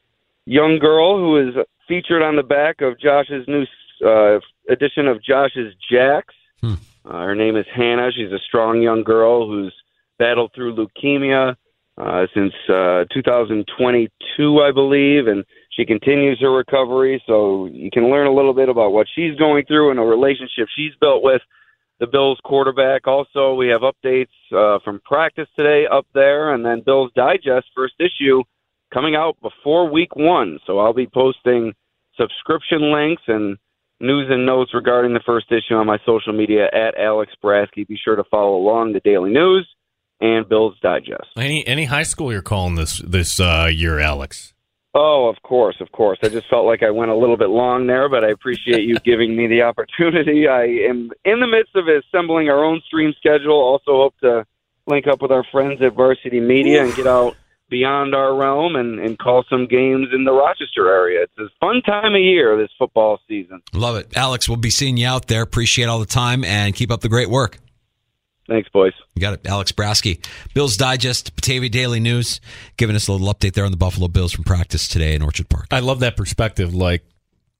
young 0.44 0.78
girl 0.78 1.18
who 1.18 1.48
is 1.48 1.54
featured 1.86 2.22
on 2.22 2.36
the 2.36 2.42
back 2.42 2.80
of 2.80 2.98
Josh's 2.98 3.46
new 3.46 3.64
uh, 4.04 4.40
edition 4.68 5.06
of 5.06 5.22
Josh's 5.22 5.74
Jacks. 5.90 6.34
Hmm. 6.60 6.74
Uh, 7.04 7.22
her 7.22 7.34
name 7.34 7.56
is 7.56 7.66
Hannah. 7.74 8.10
She's 8.14 8.32
a 8.32 8.38
strong 8.38 8.82
young 8.82 9.04
girl 9.04 9.46
who's 9.46 9.74
battled 10.18 10.52
through 10.54 10.74
leukemia 10.74 11.54
uh, 12.00 12.26
since 12.34 12.54
uh, 12.68 13.04
2022, 13.12 14.60
I 14.60 14.72
believe, 14.72 15.26
and 15.26 15.44
she 15.70 15.84
continues 15.84 16.40
her 16.40 16.50
recovery. 16.50 17.22
So 17.26 17.66
you 17.66 17.90
can 17.92 18.10
learn 18.10 18.26
a 18.26 18.32
little 18.32 18.54
bit 18.54 18.68
about 18.68 18.92
what 18.92 19.06
she's 19.14 19.36
going 19.36 19.66
through 19.66 19.90
and 19.90 20.00
a 20.00 20.02
relationship 20.02 20.68
she's 20.74 20.92
built 21.00 21.22
with 21.22 21.42
the 21.98 22.06
Bills 22.06 22.38
quarterback. 22.42 23.06
Also, 23.06 23.54
we 23.54 23.68
have 23.68 23.82
updates 23.82 24.28
uh, 24.52 24.78
from 24.82 25.00
practice 25.04 25.48
today 25.58 25.86
up 25.90 26.06
there, 26.14 26.54
and 26.54 26.64
then 26.64 26.82
Bills 26.84 27.12
Digest 27.14 27.66
first 27.76 27.94
issue 28.00 28.42
coming 28.92 29.14
out 29.14 29.36
before 29.42 29.90
week 29.90 30.16
one. 30.16 30.58
So 30.66 30.78
I'll 30.78 30.94
be 30.94 31.06
posting 31.06 31.74
subscription 32.16 32.92
links 32.92 33.22
and 33.28 33.58
news 34.00 34.28
and 34.30 34.46
notes 34.46 34.72
regarding 34.72 35.12
the 35.12 35.20
first 35.26 35.52
issue 35.52 35.74
on 35.74 35.86
my 35.86 35.98
social 36.06 36.32
media 36.32 36.70
at 36.72 36.98
Alex 36.98 37.32
Brasky. 37.44 37.86
Be 37.86 37.98
sure 38.02 38.16
to 38.16 38.24
follow 38.30 38.56
along 38.56 38.94
the 38.94 39.00
daily 39.00 39.30
news 39.30 39.68
and 40.20 40.48
Bills 40.48 40.76
Digest. 40.82 41.28
Any 41.36 41.66
any 41.66 41.86
high 41.86 42.02
school 42.02 42.32
you're 42.32 42.42
calling 42.42 42.74
this 42.74 42.98
this 42.98 43.40
uh, 43.40 43.68
year, 43.72 43.98
Alex? 43.98 44.54
Oh, 44.92 45.28
of 45.28 45.40
course, 45.42 45.76
of 45.80 45.92
course. 45.92 46.18
I 46.22 46.28
just 46.28 46.48
felt 46.48 46.66
like 46.66 46.82
I 46.82 46.90
went 46.90 47.12
a 47.12 47.16
little 47.16 47.36
bit 47.36 47.48
long 47.48 47.86
there, 47.86 48.08
but 48.08 48.24
I 48.24 48.30
appreciate 48.30 48.82
you 48.82 48.96
giving 49.04 49.36
me 49.36 49.46
the 49.46 49.62
opportunity. 49.62 50.48
I 50.48 50.64
am 50.64 51.10
in 51.24 51.40
the 51.40 51.46
midst 51.46 51.76
of 51.76 51.86
assembling 51.86 52.48
our 52.48 52.64
own 52.64 52.80
stream 52.86 53.14
schedule. 53.16 53.54
Also, 53.54 53.92
hope 53.92 54.14
to 54.20 54.44
link 54.86 55.06
up 55.06 55.22
with 55.22 55.30
our 55.30 55.44
friends 55.52 55.80
at 55.80 55.94
Varsity 55.94 56.40
Media 56.40 56.84
and 56.84 56.94
get 56.94 57.06
out 57.06 57.36
beyond 57.68 58.16
our 58.16 58.34
realm 58.34 58.74
and, 58.74 58.98
and 58.98 59.16
call 59.16 59.44
some 59.48 59.66
games 59.66 60.08
in 60.12 60.24
the 60.24 60.32
Rochester 60.32 60.88
area. 60.88 61.22
It's 61.22 61.38
a 61.38 61.48
fun 61.60 61.82
time 61.82 62.14
of 62.14 62.20
year 62.20 62.56
this 62.56 62.70
football 62.76 63.20
season. 63.28 63.62
Love 63.72 63.96
it. 63.96 64.16
Alex, 64.16 64.48
we'll 64.48 64.56
be 64.56 64.70
seeing 64.70 64.96
you 64.96 65.06
out 65.06 65.28
there. 65.28 65.42
Appreciate 65.42 65.86
all 65.86 66.00
the 66.00 66.06
time 66.06 66.42
and 66.42 66.74
keep 66.74 66.90
up 66.90 67.00
the 67.00 67.08
great 67.08 67.30
work. 67.30 67.58
Thanks, 68.50 68.68
boys. 68.68 68.92
You 69.14 69.20
got 69.20 69.34
it. 69.34 69.46
Alex 69.46 69.70
Brasky, 69.70 70.26
Bills 70.54 70.76
Digest, 70.76 71.36
Batavia 71.36 71.68
Daily 71.68 72.00
News, 72.00 72.40
giving 72.76 72.96
us 72.96 73.06
a 73.06 73.12
little 73.12 73.32
update 73.32 73.52
there 73.52 73.64
on 73.64 73.70
the 73.70 73.76
Buffalo 73.76 74.08
Bills 74.08 74.32
from 74.32 74.42
practice 74.42 74.88
today 74.88 75.14
in 75.14 75.22
Orchard 75.22 75.48
Park. 75.48 75.66
I 75.70 75.78
love 75.78 76.00
that 76.00 76.16
perspective. 76.16 76.74
Like, 76.74 77.04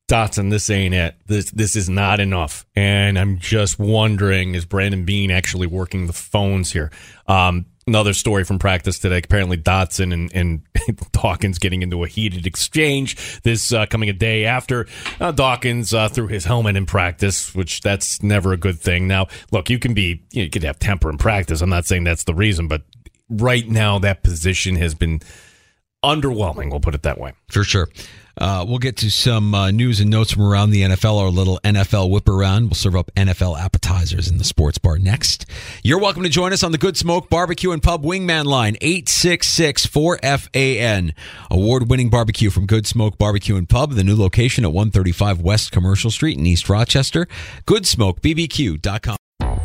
Dodson, 0.09 0.49
this 0.49 0.69
ain't 0.69 0.93
it. 0.93 1.15
This 1.29 1.53
this 1.53 1.77
is 1.77 1.89
not 1.89 2.19
enough. 2.19 2.67
And 2.75 3.17
I'm 3.21 3.39
just 3.39 3.79
wondering, 3.79 4.57
is 4.57 4.65
Brandon 4.65 5.05
Beane 5.05 5.31
actually 5.31 5.69
working 5.69 6.09
the 6.09 6.13
phones 6.13 6.73
here? 6.73 6.91
Um, 7.29 7.67
another 7.91 8.13
story 8.13 8.45
from 8.45 8.59
practice 8.59 9.01
today. 9.01 9.19
Apparently, 9.19 9.57
Dodson 9.57 10.13
and, 10.13 10.33
and 10.33 10.63
Dawkins 11.13 11.59
getting 11.59 11.83
into 11.83 12.05
a 12.05 12.09
heated 12.09 12.47
exchange. 12.47 13.41
This 13.43 13.73
uh, 13.73 13.87
coming 13.87 14.09
a 14.09 14.13
day 14.13 14.45
after 14.45 14.87
uh, 15.21 15.33
Dawkins 15.33 15.93
uh, 15.93 16.09
threw 16.09 16.29
his 16.29 16.45
helmet 16.45 16.77
in 16.77 16.87
practice, 16.87 17.53
which 17.53 17.81
that's 17.81 18.23
never 18.23 18.53
a 18.53 18.57
good 18.57 18.79
thing. 18.79 19.09
Now, 19.09 19.27
look, 19.51 19.69
you 19.69 19.79
can 19.81 19.93
be 19.93 20.23
you, 20.31 20.43
know, 20.43 20.45
you 20.45 20.51
could 20.51 20.63
have 20.63 20.79
temper 20.79 21.11
in 21.11 21.19
practice. 21.19 21.61
I'm 21.61 21.69
not 21.69 21.85
saying 21.85 22.05
that's 22.05 22.25
the 22.25 22.35
reason, 22.35 22.69
but 22.69 22.83
right 23.29 23.69
now 23.69 23.99
that 23.99 24.23
position 24.23 24.77
has 24.77 24.95
been 24.95 25.21
underwhelming. 26.05 26.71
We'll 26.71 26.81
put 26.81 26.95
it 26.95 27.03
that 27.03 27.19
way. 27.19 27.33
For 27.51 27.65
sure. 27.65 27.89
Uh, 28.41 28.65
we'll 28.67 28.79
get 28.79 28.97
to 28.97 29.11
some 29.11 29.55
uh, 29.55 29.71
news 29.71 30.01
and 30.01 30.11
notes 30.11 30.33
from 30.33 30.43
around 30.43 30.71
the 30.71 30.83
NFL, 30.83 31.21
our 31.21 31.29
little 31.29 31.61
NFL 31.63 32.11
whip 32.11 32.29
around. 32.29 32.65
We'll 32.65 32.75
serve 32.75 32.97
up 32.97 33.11
NFL 33.15 33.61
appetizers 33.61 34.29
in 34.29 34.39
the 34.39 34.45
sports 34.45 34.79
bar 34.79 34.99
next. 34.99 35.45
You're 35.85 36.01
welcome 36.01 36.23
to 36.23 36.29
join 36.29 36.53
us 36.53 36.63
on 36.63 36.73
the 36.73 36.79
Good 36.79 36.97
Smoke 36.97 37.29
Barbecue 37.29 37.71
and 37.71 37.83
Pub 37.83 38.03
Wingman 38.03 38.47
line, 38.47 38.77
866 38.81 39.87
4FAN. 39.87 41.13
Award 41.51 41.91
winning 41.91 42.09
barbecue 42.09 42.49
from 42.51 42.67
Good 42.67 42.87
Smoke 42.87 43.19
Barbecue 43.19 43.57
and 43.57 43.69
Pub, 43.69 43.93
the 43.93 44.05
new 44.05 44.17
location 44.17 44.65
at 44.65 44.73
135 44.73 45.41
West 45.41 45.71
Commercial 45.71 46.11
Street 46.11 46.39
in 46.39 46.47
East 46.47 46.69
Rochester. 46.69 47.27
GoodsmokeBBQ.com. 47.67 49.17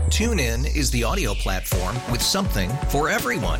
TuneIn 0.10 0.76
is 0.76 0.92
the 0.92 1.04
audio 1.04 1.34
platform 1.34 1.96
with 2.12 2.22
something 2.22 2.70
for 2.90 3.10
everyone. 3.10 3.60